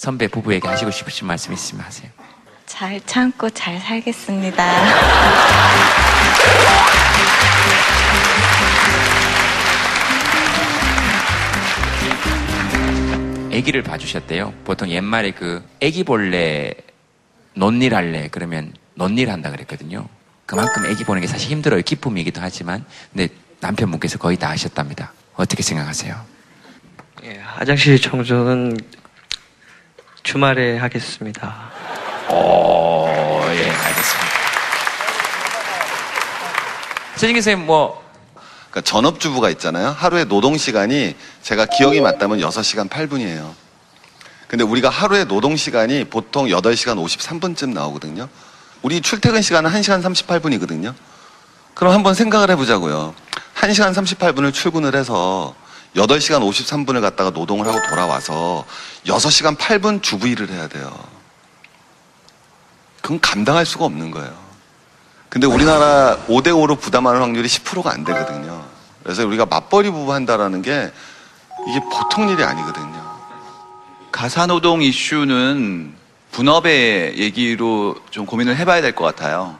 [0.00, 2.10] 선배 부부에게 하시고 싶으신 말씀 있으면 하세요.
[2.64, 4.64] 잘 참고 잘 살겠습니다.
[13.52, 14.54] 아기를 봐주셨대요.
[14.64, 16.72] 보통 옛말에 그 아기 볼래
[17.52, 20.08] 논일 할래 그러면 논일 한다 그랬거든요.
[20.46, 21.82] 그만큼 아기 보는 게 사실 힘들어요.
[21.82, 23.28] 기쁨이기도 하지만 근데
[23.60, 25.12] 남편분께서 거의 다 하셨답니다.
[25.34, 26.18] 어떻게 생각하세요?
[27.24, 28.78] 예, 화장실 청소는
[30.22, 31.70] 주말에 하겠습니다.
[32.30, 33.06] 오,
[33.48, 34.30] 예, 알겠습니다.
[37.12, 38.02] 선생님 선생님 뭐
[38.70, 39.88] 그러니까 전업주부가 있잖아요.
[39.88, 43.52] 하루에 노동 시간이 제가 기억이 맞다면 6시간 8분이에요.
[44.46, 48.28] 근데 우리가 하루에 노동 시간이 보통 8시간 53분쯤 나오거든요.
[48.82, 50.94] 우리 출퇴근 시간은 1시간 38분이거든요.
[51.74, 53.14] 그럼 한번 생각을 해보자고요.
[53.56, 55.54] 1시간 38분을 출근을 해서
[55.96, 58.64] 8시간 53분을 갔다가 노동을 하고 돌아와서
[59.06, 60.92] 6시간 8분 주부 일을 해야 돼요.
[63.02, 64.32] 그건 감당할 수가 없는 거예요.
[65.28, 68.64] 근데 우리나라 5대5로 부담하는 확률이 10%가 안 되거든요.
[69.02, 70.92] 그래서 우리가 맞벌이 부부 한다라는 게
[71.68, 73.00] 이게 보통 일이 아니거든요.
[74.12, 75.94] 가사노동 이슈는
[76.32, 79.56] 분업의 얘기로 좀 고민을 해봐야 될 것 같아요.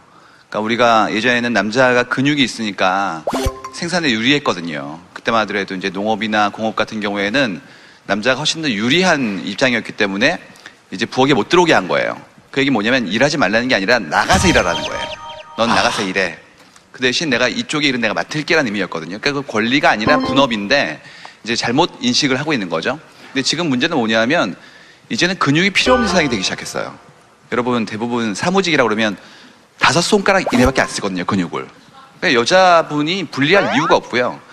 [0.49, 3.25] 그러니까 우리가 예전에는 남자가 근육이 있으니까
[3.75, 4.99] 생산에 유리했거든요.
[5.21, 7.61] 그때만 하더라도 이제 농업이나 공업 같은 경우에는
[8.07, 10.39] 남자가 훨씬 더 유리한 입장이었기 때문에
[10.91, 12.21] 이제 부엌에 못 들어오게 한 거예요.
[12.51, 15.05] 그 얘기 뭐냐면 일하지 말라는 게 아니라 나가서 일하라는 거예요.
[15.57, 16.39] 넌 나가서 일해.
[16.91, 19.19] 그 대신 내가 이쪽에 일은 내가 맡을게라는 의미였거든요.
[19.21, 21.01] 그러니까 그 권리가 아니라 분업인데
[21.45, 22.99] 이제 잘못 인식을 하고 있는 거죠.
[23.33, 24.57] 근데 지금 문제는 뭐냐면
[25.11, 26.99] 이제는 근육이 필요 없는 세상이 되기 시작했어요.
[27.53, 29.17] 여러분 대부분 사무직이라고 그러면
[29.79, 31.69] 다섯 손가락 이내밖에 안 쓰거든요, 근육을.
[32.19, 34.50] 그러니까 여자분이 불리할 이유가 없고요.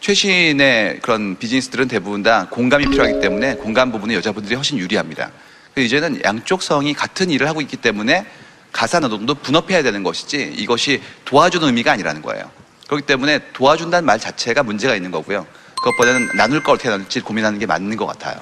[0.00, 5.30] 최신의 그런 비즈니스들은 대부분 다 공감이 필요하기 때문에 공감 부분에 여자분들이 훨씬 유리합니다.
[5.76, 8.26] 이제는 양쪽 성이 같은 일을 하고 있기 때문에
[8.72, 12.50] 가사 노동도 분업해야 되는 것이지 이것이 도와주는 의미가 아니라는 거예요.
[12.86, 15.46] 그렇기 때문에 도와준다는 말 자체가 문제가 있는 거고요.
[15.76, 18.40] 그것보다는 나눌 걸 어떻게 나눌지 고민하는 게 맞는 것 같아요.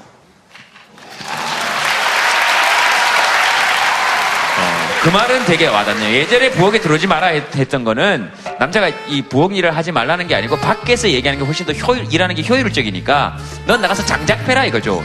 [5.04, 6.14] 그 말은 되게 와닿네요.
[6.16, 10.56] 예전에 부엌에 들어오지 마라 했- 했던 거는 남자가 이 부엌 일을 하지 말라는 게 아니고
[10.58, 13.36] 밖에서 얘기하는 게 훨씬 더 효율, 일하는 게 효율적이니까
[13.66, 15.04] 넌 나가서 장작 패라 이거죠.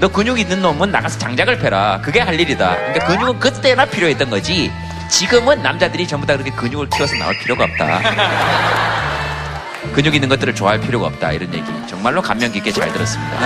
[0.00, 2.00] 너 근육 있는 놈은 나가서 장작을 패라.
[2.02, 2.76] 그게 할 일이다.
[2.76, 4.70] 그러니까 근육은 그때나 필요했던 거지.
[5.08, 8.00] 지금은 남자들이 전부 다 그렇게 근육을 키워서 나올 필요가 없다.
[9.94, 11.32] 근육 있는 것들을 좋아할 필요가 없다.
[11.32, 11.64] 이런 얘기.
[11.88, 13.38] 정말로 감명 깊게 잘 들었습니다.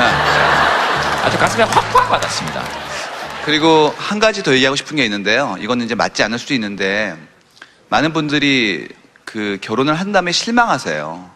[1.25, 2.61] 아주 가슴에 확확 와닿습니다.
[3.45, 5.57] 그리고 한 가지 더 얘기하고 싶은 게 있는데요.
[5.59, 7.17] 이거는 이제 맞지 않을 수도 있는데
[7.89, 8.89] 많은 분들이
[9.25, 11.31] 그 결혼을 한 다음에 실망하세요.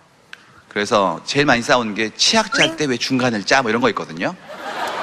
[0.68, 3.62] 그래서 제일 많이 싸우는 게 치약 짤 때 왜 중간을 짜?
[3.62, 4.34] 뭐 이런 거 있거든요.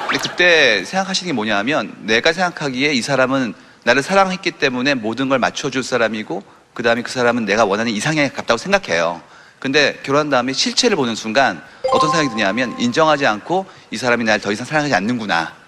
[0.10, 5.84] 근데 그때 생각하시는 게 뭐냐면 내가 생각하기에 이 사람은 나를 사랑했기 때문에 모든 걸 맞춰줄
[5.84, 6.44] 사람이고
[6.74, 9.22] 그 다음에 그 사람은 내가 원하는 이상향에 가깝다고 생각해요.
[9.60, 14.52] 근데 결혼한 다음에 실체를 보는 순간 어떤 생각이 드냐면 인정하지 않고 이 사람이 날 더
[14.52, 15.63] 이상 사랑하지 않는구나.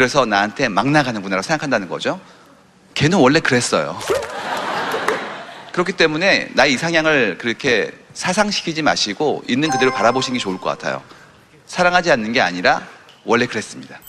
[0.00, 2.18] 그래서 나한테 막 나가는구나라고 생각한다는 거죠.
[2.94, 3.98] 걔는 원래 그랬어요.
[5.72, 11.02] 그렇기 때문에 나의 이상향을 그렇게 사상시키지 마시고 있는 그대로 바라보시는 게 좋을 것 같아요.
[11.66, 12.80] 사랑하지 않는 게 아니라
[13.26, 14.00] 원래 그랬습니다.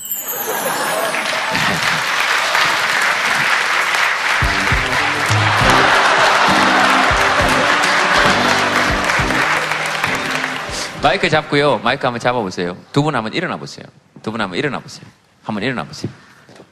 [11.01, 11.79] 마이크 잡고요.
[11.79, 12.77] 마이크 한번 잡아보세요.
[12.93, 13.85] 두 분 한번 일어나 보세요.
[14.21, 15.05] 두 분 한번 일어나 보세요.
[15.43, 16.11] 한번 일어나 보세요.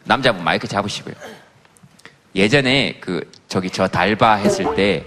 [0.04, 1.16] 남자분 마이크 잡으시고요.
[2.36, 5.06] 예전에 그 저기 저 달바 했을 때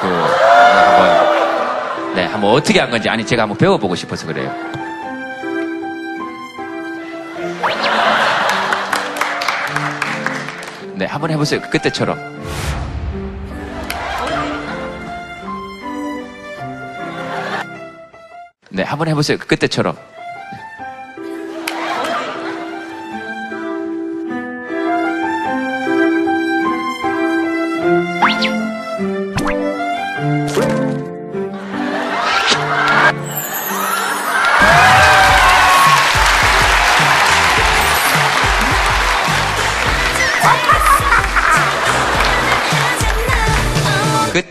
[0.00, 4.54] 그 한번 네 한번 어떻게 한 건지 아니 제가 한번 배워보고 싶어서 그래요.
[10.94, 11.60] 네 한번 해보세요.
[11.70, 12.18] 그때처럼.
[18.70, 19.38] 네 한번 해보세요.
[19.38, 19.96] 그때처럼.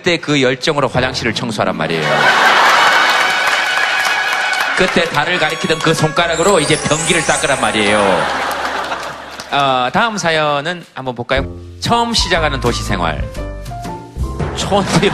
[0.08, 2.01] 그때 그 열정으로 화장실을 청소하란 말이에요.
[4.78, 7.99] 그때 달을 가리키던 그 손가락으로 이제 변기를 닦으란 말이에요.
[9.51, 11.45] 어, 다음 사연은 한번 볼까요?
[11.82, 13.22] 처음 시작하는 도시 생활.
[14.55, 15.12] 촌이요.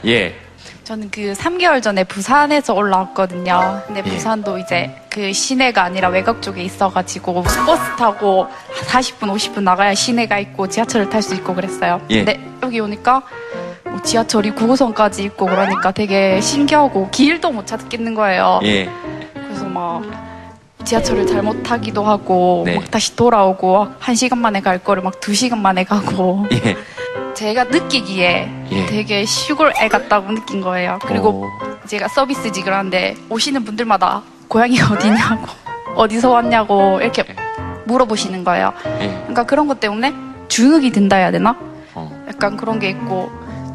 [0.06, 0.45] 예.
[0.86, 3.82] 저는 그 3개월 전에 부산에서 올라왔거든요.
[3.88, 4.08] 근데 예.
[4.08, 8.46] 부산도 이제 그 시내가 아니라 외곽 쪽에 있어가지고 버스 타고
[8.86, 12.00] 40분, 50분 나가야 시내가 있고 지하철을 탈 수 있고 그랬어요.
[12.10, 12.24] 예.
[12.24, 13.24] 근데 여기 오니까
[13.82, 18.60] 뭐 지하철이 9호선까지 있고 그러니까 되게 신기하고 길도 못 찾겠는 거예요.
[18.62, 18.88] 예.
[19.34, 20.04] 그래서 막
[20.84, 22.76] 지하철을 잘못 타기도 하고 네.
[22.76, 26.76] 막 다시 돌아오고 한 시간 만에 갈 거를 막 두 시간 만에 가고 예.
[27.36, 28.86] 제가 느끼기에 예.
[28.86, 30.98] 되게 시골 애 같다고 느낀 거예요.
[31.02, 31.86] 그리고 오.
[31.86, 35.46] 제가 서비스직을 하는데 오시는 분들마다 고향이 어디냐고
[35.96, 37.24] 어디서 왔냐고 이렇게
[37.84, 38.72] 물어보시는 거예요.
[39.00, 39.08] 예.
[39.20, 40.14] 그러니까 그런 것 때문에
[40.48, 41.54] 주눅이 든다 해야 되나?
[41.94, 42.24] 어.
[42.28, 43.30] 약간 그런 게 있고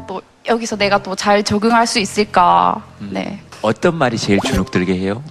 [0.08, 2.82] 또 여기서 내가 또 잘 적응할 수 있을까?
[2.98, 5.22] 네 어떤 말이 제일 주눅 들게 해요?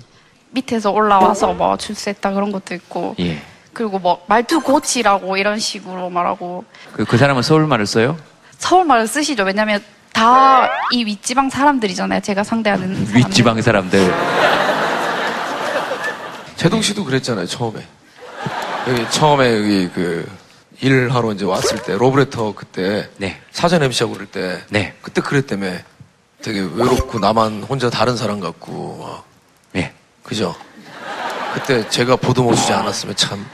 [0.51, 3.41] 밑에서 올라와서 뭐 출세했다 그런 것도 있고 예.
[3.73, 8.17] 그리고 뭐 말투 고치라고 이런 식으로 말하고 그, 그 사람은 서울말을 써요?
[8.57, 9.43] 서울말을 쓰시죠.
[9.43, 12.19] 왜냐면 다 이 윗지방 사람들이잖아요.
[12.19, 13.15] 제가 상대하는 사람들.
[13.15, 14.13] 윗지방 사람들.
[16.57, 17.81] 제동 씨도 그랬잖아요, 처음에.
[18.89, 20.29] 여기 처음에 여기 그
[20.81, 23.09] 일하러 이제 왔을 때, 로브레터 그때.
[23.51, 24.61] 사전 MC하고 그럴 때.
[24.69, 24.93] 네.
[25.01, 25.71] 그때 그랬다며.
[26.41, 28.97] 되게 외롭고 나만 혼자 다른 사람 같고.
[29.01, 29.23] 막.
[29.81, 29.93] 예.
[30.23, 30.55] 그죠?
[31.53, 33.45] 그때 제가 보듬어 주지 않았으면 참.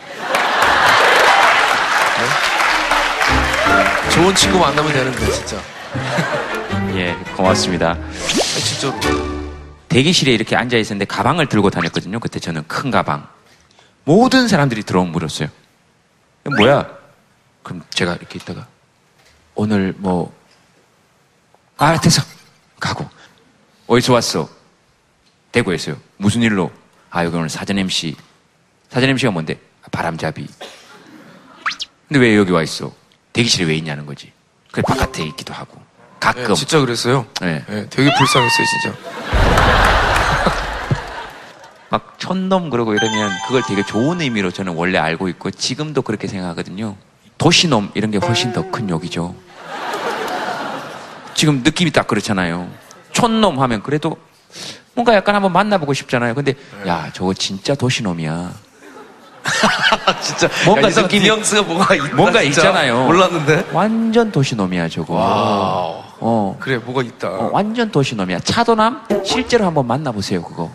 [2.18, 4.10] 네?
[4.12, 5.62] 좋은 친구 만나면 되는데, 진짜.
[6.96, 7.98] 예, 고맙습니다.
[8.20, 9.00] 진짜로.
[9.90, 12.20] 대기실에 이렇게 앉아 있었는데 가방을 들고 다녔거든요.
[12.20, 13.28] 그때 저는 큰 가방.
[14.04, 15.50] 모든 사람들이 들어오면 물었어요.
[16.58, 16.88] 뭐야?
[17.64, 18.68] 그럼 제가 이렇게 있다가
[19.56, 20.34] 오늘 뭐
[21.78, 22.22] 아, 됐어.
[22.80, 23.08] 가고.
[23.88, 24.50] 어디서 왔어?
[25.52, 25.98] 대구에서요.
[26.18, 26.72] 무슨 일로?
[27.10, 28.16] 아, 여기 오늘 사전 MC.
[28.90, 29.60] 사전 MC가 뭔데?
[29.84, 30.48] 아, 바람잡이.
[32.08, 32.94] 근데 왜 여기 와 있어?
[33.34, 34.32] 대기실에 왜 있냐는 거지.
[34.72, 35.82] 그래, 바깥에 있기도 하고.
[36.20, 36.48] 가끔.
[36.48, 37.26] 네, 진짜 그랬어요.
[37.42, 37.64] 네.
[37.68, 38.98] 네, 되게 불쌍했어요, 진짜.
[41.90, 46.98] 막 촌놈 그러고 이러면 그걸 되게 좋은 의미로 저는 원래 알고 있고 지금도 그렇게 생각하거든요.
[47.38, 49.36] 도시놈 이런 게 훨씬 더 큰 욕이죠.
[51.34, 52.70] 지금 느낌이 딱 그렇잖아요.
[53.14, 54.18] 촌놈 하면 그래도
[54.98, 56.34] 뭔가 약간 한번 만나보고 싶잖아요.
[56.34, 56.56] 근데
[56.88, 58.50] 야 저거 진짜 도시놈이야.
[60.20, 62.62] 진짜 뭔가 느낌이 뉘앙스가 뭐가 있다, 뭔가 진짜.
[62.62, 63.06] 있잖아요.
[63.06, 63.68] 몰랐는데.
[63.72, 65.14] 완전 도시놈이야 저거.
[65.14, 66.04] 와우.
[66.20, 66.58] 어.
[66.60, 67.28] 그래 뭐가 있다.
[67.30, 68.40] 어, 완전 도시놈이야.
[68.40, 70.72] 차도남 실제로 한번 만나보세요 그거.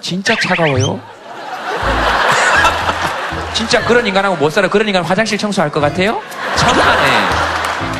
[0.00, 0.98] 진짜 차가워요.
[3.52, 4.68] 진짜 그런 인간하고 못 살아.
[4.70, 6.18] 그런 인간 화장실 청소할 것 같아요?
[6.56, 7.45] 천만에.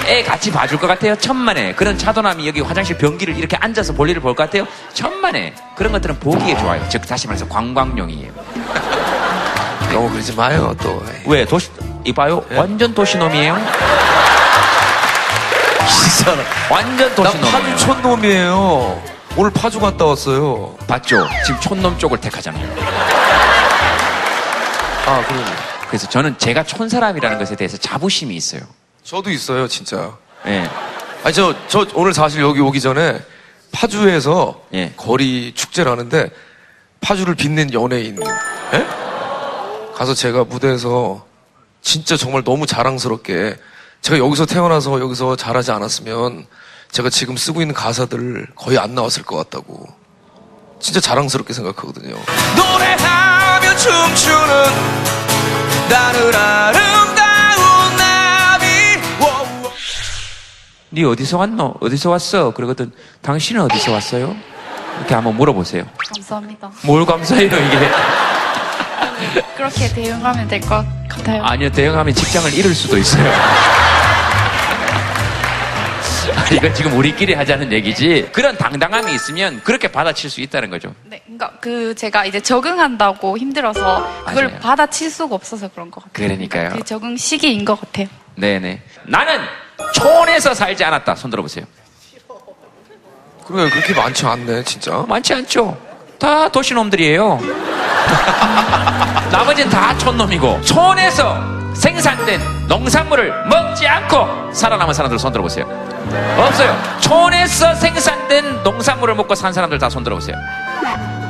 [0.07, 1.16] 애 같이 봐줄 것 같아요?
[1.16, 1.72] 천만에.
[1.74, 4.66] 그런 차도남이 여기 화장실 변기를 이렇게 앉아서 볼일을 볼 것 같아요?
[4.95, 5.55] 천만에.
[5.77, 6.85] 그런 것들은 보기에 좋아요.
[6.89, 8.31] 즉, 다시 말해서 관광용이에요.
[9.93, 11.03] 너무 그러지 마요, 또.
[11.27, 11.45] 왜?
[11.45, 11.70] 도시,
[12.05, 12.45] 이봐요.
[12.55, 13.57] 완전 도시놈이에요.
[15.89, 16.37] 진짜.
[16.70, 17.53] 완전 나 도시놈이에요.
[17.53, 19.03] 파주 촌놈이에요.
[19.37, 20.77] 오늘 파주 갔다 왔어요.
[20.87, 21.27] 봤죠?
[21.45, 22.66] 지금 촌놈 쪽을 택하잖아요.
[25.07, 25.45] 아, 그러네.
[25.89, 28.62] 그래서 저는 제가 촌사람이라는 것에 대해서 자부심이 있어요.
[29.07, 30.16] 저도 있어요, 진짜.
[30.46, 30.68] 예.
[31.22, 33.20] 아니, 저, 저 오늘 사실 여기 오기 전에
[33.70, 34.92] 파주에서 예.
[34.96, 36.28] 거리 축제를 하는데
[37.00, 38.18] 파주를 빛낸 연예인,
[38.72, 38.86] 예?
[39.94, 41.24] 가서 제가 무대에서
[41.82, 43.57] 진짜 정말 너무 자랑스럽게
[44.02, 46.46] 제가 여기서 태어나서 여기서 잘하지 않았으면
[46.90, 49.86] 제가 지금 쓰고 있는 가사들 거의 안 나왔을 것 같다고.
[50.80, 52.16] 진짜 자랑스럽게 생각하거든요.
[52.57, 54.64] 노래하며 춤추는
[55.88, 57.16] 나는 아름
[60.97, 61.74] 네 어디서 왔노?
[61.80, 62.53] 어디서 왔어?
[62.55, 62.90] 그러거든.
[63.20, 64.34] 당신은 어디서 왔어요?
[64.97, 65.84] 이렇게 한번 물어보세요.
[66.14, 66.70] 감사합니다.
[66.86, 67.90] 뭘 감사해요, 이게?
[69.59, 71.44] 그렇게 대응하면 될 것 같아요.
[71.44, 73.30] 아니요, 대응하면 직장을 잃을 수도 있어요.
[76.51, 78.30] 이건 지금 우리끼리 하자는 얘기지.
[78.32, 80.94] 그런 당당함이 있으면 그렇게 받아칠 수 있다는 거죠.
[81.05, 84.61] 네, 그러니까 그 제가 이제 적응한다고 힘들어서 그걸 맞아요.
[84.61, 86.26] 받아칠 수가 없어서 그런 것 같아요.
[86.26, 86.70] 그러니까요.
[86.70, 88.07] 그 적응 시기인 것 같아요.
[88.36, 88.80] 네네.
[89.05, 89.40] 나는
[89.93, 91.14] 촌에서 살지 않았다.
[91.14, 91.64] 손 들어보세요.
[93.47, 95.05] 그래, 그렇게 많지 않네, 진짜.
[95.09, 95.76] 많지 않죠.
[96.18, 97.39] 다 도시놈들이에요.
[99.30, 101.39] 나머지는 다 촌놈이고 촌에서
[101.74, 105.64] 생산된 농산물을 먹지 않고 살아남은 사람들 손 들어보세요.
[106.39, 106.76] 없어요.
[107.01, 110.37] 촌에서 생산된 농산물을 먹고 산 사람들 다 손 들어보세요.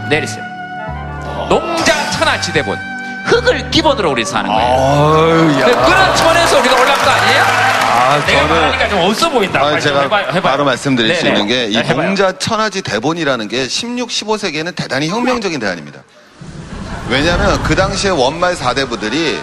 [0.08, 0.44] 내리세요.
[1.48, 2.78] 농자 천하지대본
[3.26, 5.66] 흙을 기본으로 우리 사는 거예요.
[5.66, 7.65] 그런 촌에서 우리가 올라온 거 아니에요?
[8.06, 9.58] 아, 내가 말하니까 좀 없어 보인다.
[9.58, 10.42] 아, 빨리 좀 제가 해봐요, 해봐요.
[10.42, 11.34] 바로 말씀드릴 수 네네.
[11.40, 12.06] 있는 게이 네, 해봐요.
[12.06, 16.04] 농자 천하지 대본이라는 게 16, 15세기에는 대단히 혁명적인 대안입니다.
[17.08, 19.38] 왜냐하면 그 당시에 원말 사대부들이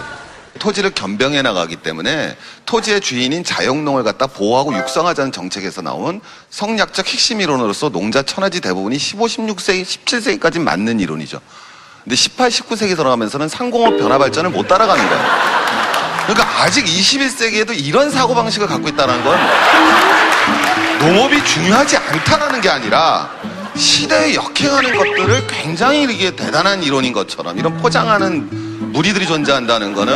[0.58, 7.90] 토지를 겸병해 나가기 때문에 토지의 주인인 자영농을 갖다 보호하고 육성하자는 정책에서 나온 성략적 핵심 이론으로서
[7.90, 11.40] 농자 천하지 대부분이 15, 16세기, 17세기까지 맞는 이론이죠.
[12.04, 14.70] 근데 18, 19세기 들어가면서는 상공업 변화 발전을 못
[15.08, 15.63] 거예요.
[16.26, 19.38] 그러니까 아직 21세기에도 이런 사고방식을 갖고 있다는 건
[21.00, 23.30] 농업이 중요하지 않다라는 게 아니라
[23.76, 30.14] 시대에 역행하는 것들을 굉장히 이게 대단한 이론인 것처럼 이런 포장하는 무리들이 존재한다는 거는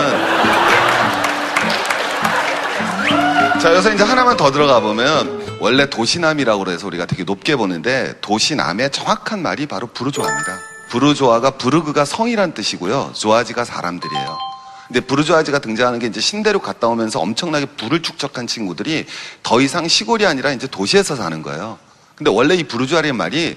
[3.60, 8.92] 자 여기서 이제 하나만 더 들어가 보면 원래 도시남이라고 해서 우리가 되게 높게 보는데 도시남의
[8.92, 10.58] 정확한 말이 바로 부르조아입니다.
[10.90, 13.10] 부르조아가 부르그가 성이란 뜻이고요.
[13.14, 14.57] 조아지가 사람들이에요.
[14.88, 19.06] 근데 부르주아지가 등장하는 게 이제 신대륙 갔다 오면서 엄청나게 부를 축적한 친구들이
[19.42, 21.78] 더 이상 시골이 아니라 이제 도시에서 사는 거예요.
[22.16, 23.56] 근데 원래 이 부르주아리의 말이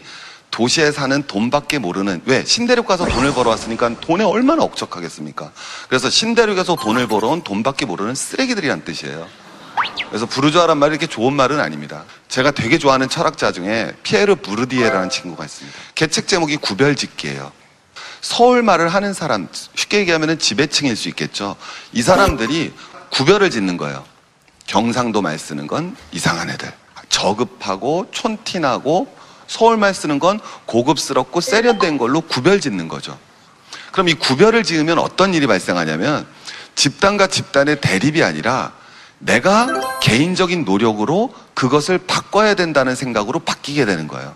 [0.52, 5.52] 도시에 사는 돈밖에 모르는 왜 신대륙 가서 돈을 벌어왔으니까 돈에 얼마나 억척하겠습니까?
[5.88, 9.28] 그래서 신대륙에서 돈을 벌어온 돈밖에 모르는 쓰레기들이란 뜻이에요.
[10.10, 12.04] 그래서 부르주아란 말이 이렇게 좋은 말은 아닙니다.
[12.28, 15.78] 제가 되게 좋아하는 철학자 중에 피에르 부르디에라는 친구가 있습니다.
[15.96, 17.61] 걔책 제목이 구별짓기예요.
[18.22, 21.56] 서울 말을 하는 사람, 쉽게 얘기하면 지배층일 수 있겠죠.
[21.92, 22.74] 이 사람들이
[23.10, 24.06] 구별을 짓는 거예요.
[24.68, 26.72] 경상도 말 쓰는 건 이상한 애들.
[27.10, 29.14] 저급하고 촌티나고
[29.48, 33.18] 서울 말 쓰는 건 고급스럽고 세련된 걸로 구별 짓는 거죠.
[33.92, 36.26] 그럼 이 구별을 지으면 어떤 일이 발생하냐면
[36.76, 38.72] 집단과 집단의 대립이 아니라
[39.20, 39.68] 내가
[40.02, 44.34] 개인적인 노력으로 그것을 바꿔야 된다는 생각으로 바뀌게 되는 거예요.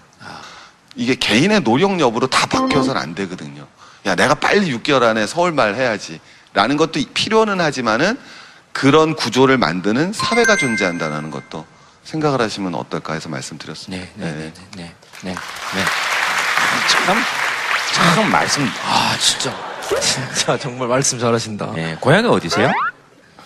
[0.95, 3.67] 이게 개인의 노력 여부로 다 바뀌어서는 안 되거든요.
[4.05, 6.19] 야, 내가 빨리 6개월 안에 서울말 해야지.
[6.53, 8.17] 라는 것도 필요는 하지만은
[8.71, 11.65] 그런 구조를 만드는 사회가 존재한다는 것도
[12.03, 14.05] 생각을 하시면 어떨까 해서 말씀드렸습니다.
[14.05, 14.93] 네, 네, 네,
[15.23, 15.35] 네,
[15.73, 15.83] 네.
[16.87, 17.17] 참,
[17.93, 18.69] 참 말씀.
[18.85, 19.53] 아, 진짜.
[19.99, 21.71] 진짜 정말 말씀 잘하신다.
[21.73, 22.71] 네, 고향이 어디세요?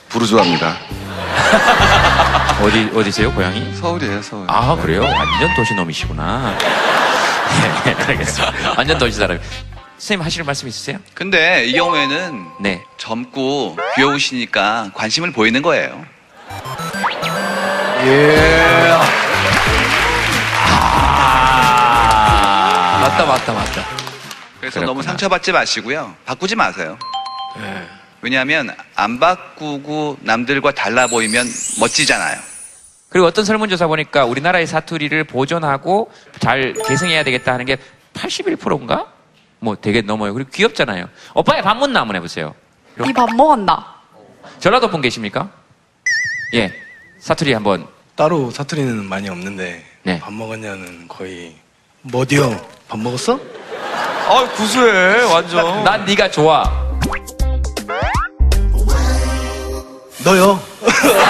[0.09, 0.75] 부르주아입니다.
[2.63, 3.75] 어디, 어디세요, 고향이?
[3.75, 4.45] 서울이에요, 서울.
[4.49, 5.03] 아, 그래요?
[5.03, 6.57] 완전 도시놈이시구나.
[7.85, 8.73] 네, 알겠습니다.
[8.77, 9.39] 완전 도시 사람.
[9.99, 10.97] 선생님 하실 말씀 있으세요?
[11.13, 12.81] 근데 이 경우에는 네.
[12.97, 16.05] 젊고 귀여우시니까 관심을 보이는 거예요.
[18.05, 18.97] 예.
[20.55, 22.99] 아.
[23.01, 23.85] 맞다, 맞다, 맞다.
[24.61, 26.15] 그래서 너무 상처받지 마시고요.
[26.25, 26.97] 바꾸지 마세요.
[27.59, 27.83] 예.
[28.21, 31.45] 왜냐하면 안 바꾸고 남들과 달라 보이면
[31.81, 32.39] 멋지잖아요.
[33.09, 37.77] 그리고 어떤 설문조사 보니까 우리나라의 사투리를 보존하고 잘 계승해야 되겠다 하는 게
[38.13, 39.18] 81%인가?
[39.59, 40.33] 뭐 되게 넘어요.
[40.33, 41.07] 그리고 귀엽잖아요.
[41.35, 42.55] 오빠의 반문나 한번 해보세요.
[42.99, 43.95] 니밥 먹었나?
[44.59, 45.49] 전라도 분 계십니까?
[46.53, 46.73] 예.
[47.19, 47.87] 사투리 한번.
[48.15, 50.19] 따로 사투리는 많이 없는데 네.
[50.19, 51.55] 밥 먹었냐는 거의
[52.01, 52.59] 뭐디요?
[52.87, 53.39] 밥 먹었어?
[54.27, 55.83] 아 구수해 완전.
[55.83, 56.63] 난 네가 좋아.
[60.23, 60.59] 너요.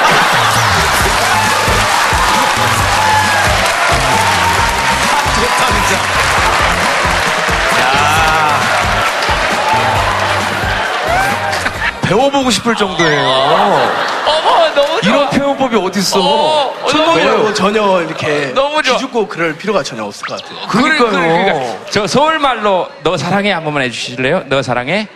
[12.09, 13.21] 배워보고 싶을 정도예요.
[13.21, 15.13] 어머 너무 좋아.
[15.13, 16.73] 이런 표현법이 어딨어?
[16.89, 18.95] 천동이라고 전혀 이렇게 너무 좋아.
[18.95, 20.67] 기죽고 그럴 필요가 전혀 없을 것 같아요.
[20.69, 21.11] 그러니까요.
[21.11, 21.77] 그러니까.
[21.91, 24.45] 저 서울말로 너 사랑해 한 번만 해주실래요?
[24.47, 25.07] 너 사랑해?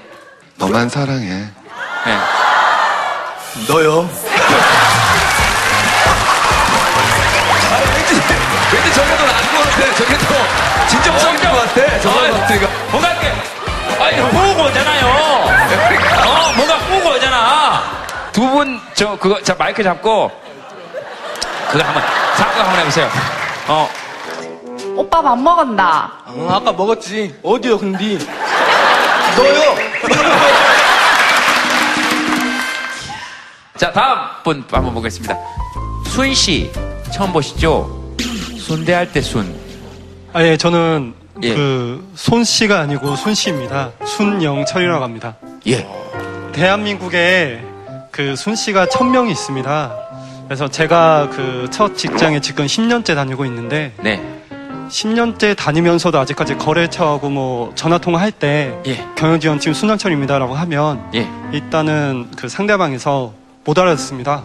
[0.58, 1.26] 너만 사랑해.
[2.06, 2.18] 네.
[3.68, 4.08] 너요.
[8.72, 9.96] 왠지 저게도 나은 것 같아.
[9.96, 10.26] 저게도
[10.89, 12.00] 진정성인 것 같아.
[12.02, 12.68] 저거 사투리가.
[12.91, 13.34] 뭔가 이렇게
[14.00, 15.32] 아니 보고 오잖아요.
[18.44, 20.30] 두 분 저 그거 자 마이크 잡고
[21.72, 22.04] 그거 한번
[22.38, 23.10] 잠깐 한번 해보세요.
[23.68, 23.89] 어
[24.96, 26.12] 오빠 밥 먹었나?
[26.26, 27.36] 어, 아까 먹었지.
[27.41, 28.18] 어디요, 근데?
[29.38, 29.76] 너요.
[33.78, 35.36] 자, 다음 분 한번 보겠습니다.
[36.08, 36.72] 순 씨,
[37.12, 38.14] 처음 보시죠?
[38.60, 39.56] 순대할 때 순.
[40.34, 41.56] 아, 예, 저는 예.
[41.56, 43.91] 그 손 씨가 아니고 순 씨입니다.
[44.06, 45.36] 순영철이라고 합니다.
[45.68, 45.88] 예.
[46.54, 47.62] 대한민국에
[48.14, 49.91] 그 순씨가 천 명이 있습니다.
[50.45, 54.22] 그래서 제가 그 첫 직장에 지금 10년째 다니고 있는데 네.
[54.89, 59.03] 10년째 다니면서도 아직까지 거래처하고 뭐 전화 통화할 때 예.
[59.16, 61.28] 경영지원팀 순영철입니다라고 하면 예.
[61.51, 63.34] 일단은 그 상대방에서
[63.66, 64.43] 못 알아듣습니다.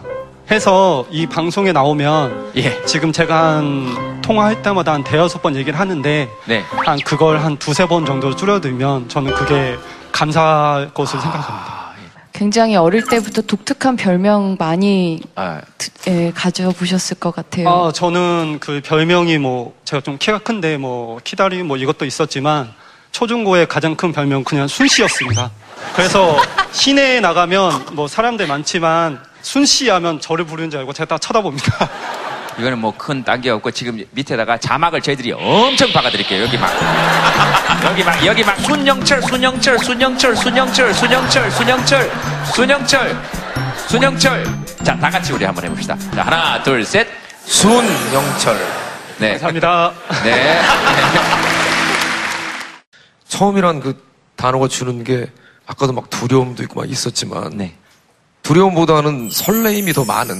[0.49, 2.83] 해서 이 방송에 나오면 예.
[2.85, 6.63] 지금 제가 한 통화할 때마다 한 대여섯 번 얘기를 하는데 네.
[6.85, 9.77] 한 그걸 한 두세 번 정도 줄여들면 저는 그게
[10.11, 11.78] 감사할 것으로 생각합니다.
[12.39, 17.67] 굉장히 어릴 때부터 독특한 별명 많이 아, 드- 예, 가져보셨을 것 같아요.
[17.67, 22.71] 아, 저는 그 별명이 뭐 제가 좀 키가 큰데 뭐 키다리 뭐 이것도 있었지만
[23.11, 25.51] 초중고의 가장 큰 별명 그냥 순씨였습니다.
[25.93, 26.37] 그래서
[26.71, 31.89] 시내에 나가면 뭐 사람들 많지만 순씨 하면 저를 부르는 줄 알고 제가 딱 쳐다봅니다.
[32.57, 36.43] 이거는 뭐큰 딴게 없고 지금 밑에다가 자막을 저희들이 엄청 박아드릴게요.
[36.43, 36.69] 여기 막
[37.85, 42.11] 여기 막 여기 막 순영철 순영철 순영철 순영철 순영철 순영철
[42.53, 43.21] 순영철
[43.87, 44.45] 순영철
[44.83, 45.97] 자 다 같이 우리 한번 해봅시다.
[46.15, 47.07] 자 하나 둘 셋
[47.45, 48.57] 순영철.
[49.19, 49.91] 네 감사합니다.
[50.23, 50.61] 네.
[53.27, 54.01] 처음이란 그
[54.35, 55.27] 단어가 주는 게
[55.65, 57.75] 아까도 막 두려움도 있고 막 있었지만 네.
[58.41, 60.35] 두려움보다는 설레임이 더 많은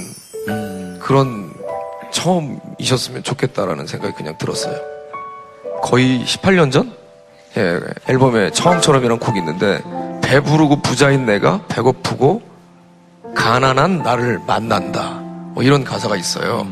[0.48, 0.98] 음.
[1.02, 1.49] 그런
[2.10, 4.76] 처음이셨으면 좋겠다라는 생각이 그냥 들었어요.
[5.82, 6.94] 거의 18년 전?
[7.56, 9.82] 예, 앨범에 처음처럼이라는 곡이 있는데
[10.22, 12.42] 배부르고 부자인 내가 배고프고
[13.34, 15.18] 가난한 나를 만난다.
[15.52, 16.66] 뭐 이런 가사가 있어요.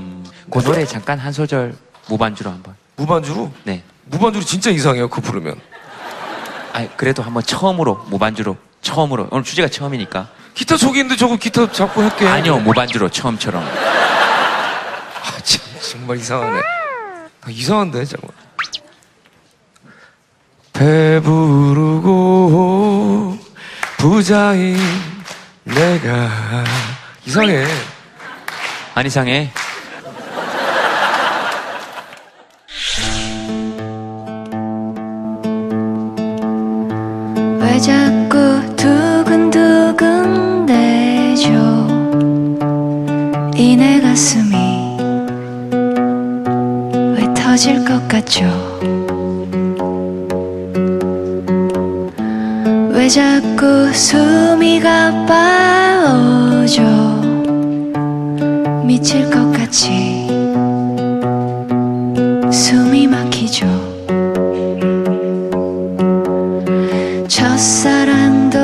[0.51, 1.75] 그 노래 잠깐 한 소절
[2.09, 2.75] 무반주로 한번.
[2.97, 3.51] 무반주로?
[3.65, 3.83] 네.
[4.07, 5.09] 무반주로 진짜 이상해요.
[5.09, 5.57] 그거 부르면.
[6.73, 10.29] 아 그래도 한번 처음으로 무반주로 처음으로 오늘 주제가 처음이니까.
[10.55, 12.27] 기타 저기 있는데 저거 기타 잡고 할게.
[12.27, 13.65] 아니요 무반주로 처음처럼.
[15.89, 16.61] 정말 이상하네.
[16.61, 18.31] 아, 이상한데, 정말.
[21.99, 22.19] 배부르고
[23.97, 24.77] 부자인
[25.65, 26.29] 내가
[27.25, 27.65] 이상해.
[28.95, 29.51] 안 이상해.
[37.61, 41.49] 왜 자꾸 두근두근 대죠
[43.57, 44.78] 이내 가슴이
[47.59, 48.45] 왜 터질 것 같죠?
[52.93, 55.61] 왜 자꾸 숨이 가빠오죠
[58.85, 60.29] 미칠 것 같이
[62.53, 63.67] 숨이 막히죠?
[67.27, 68.59] 첫사랑도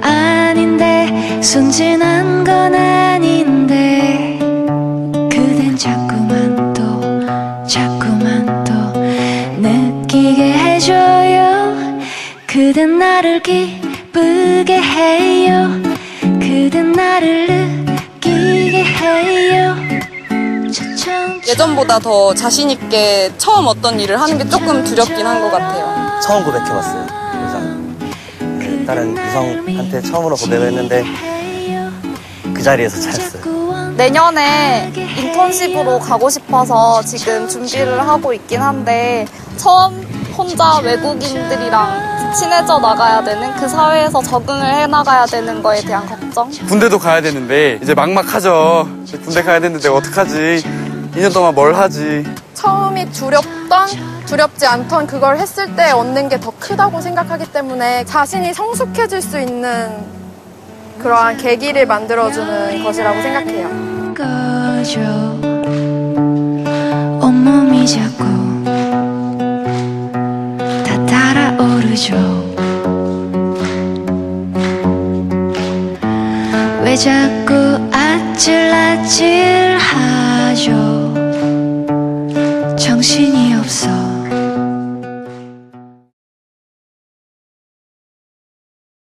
[0.00, 2.17] 아닌데 순진한
[12.78, 15.68] 그댄 나를 기쁘게 해요
[16.40, 17.48] 그댄 나를
[17.84, 19.74] 느끼게 해요
[21.44, 26.20] 예전보다 더 자신 있게 처음 어떤 일을 하는 게 조금 두렵긴 한 것 같아요.
[26.20, 27.02] 처음 고백해봤어요.
[27.02, 28.86] 여자.
[28.86, 31.04] 다른 이성한테 처음으로 고백을 했는데
[32.54, 33.94] 그 자리에서 차였어요.
[33.96, 39.26] 내년에 인턴십으로 가고 싶어서 지금 준비를 하고 있긴 한데
[39.56, 40.07] 처음
[40.38, 46.48] 혼자 외국인들이랑 친해져 나가야 되는 그 사회에서 적응을 해 나가야 되는 거에 대한 걱정?
[46.68, 48.88] 군대도 가야 되는데 이제 막막하죠.
[49.24, 50.62] 군대 가야 되는데 어떡하지?
[51.16, 52.24] 2년 동안 뭘 하지?
[52.54, 53.88] 처음이 두렵던
[54.26, 60.06] 두렵지 않던 그걸 했을 때 얻는 게 더 크다고 생각하기 때문에 자신이 성숙해질 수 있는
[61.00, 63.68] 그러한 계기를 만들어주는 것이라고 생각해요.
[67.20, 68.24] 온몸이 자꾸
[71.98, 72.14] 해줘.
[76.84, 77.52] 왜 자꾸
[77.92, 80.97] 아찔아찔 하죠?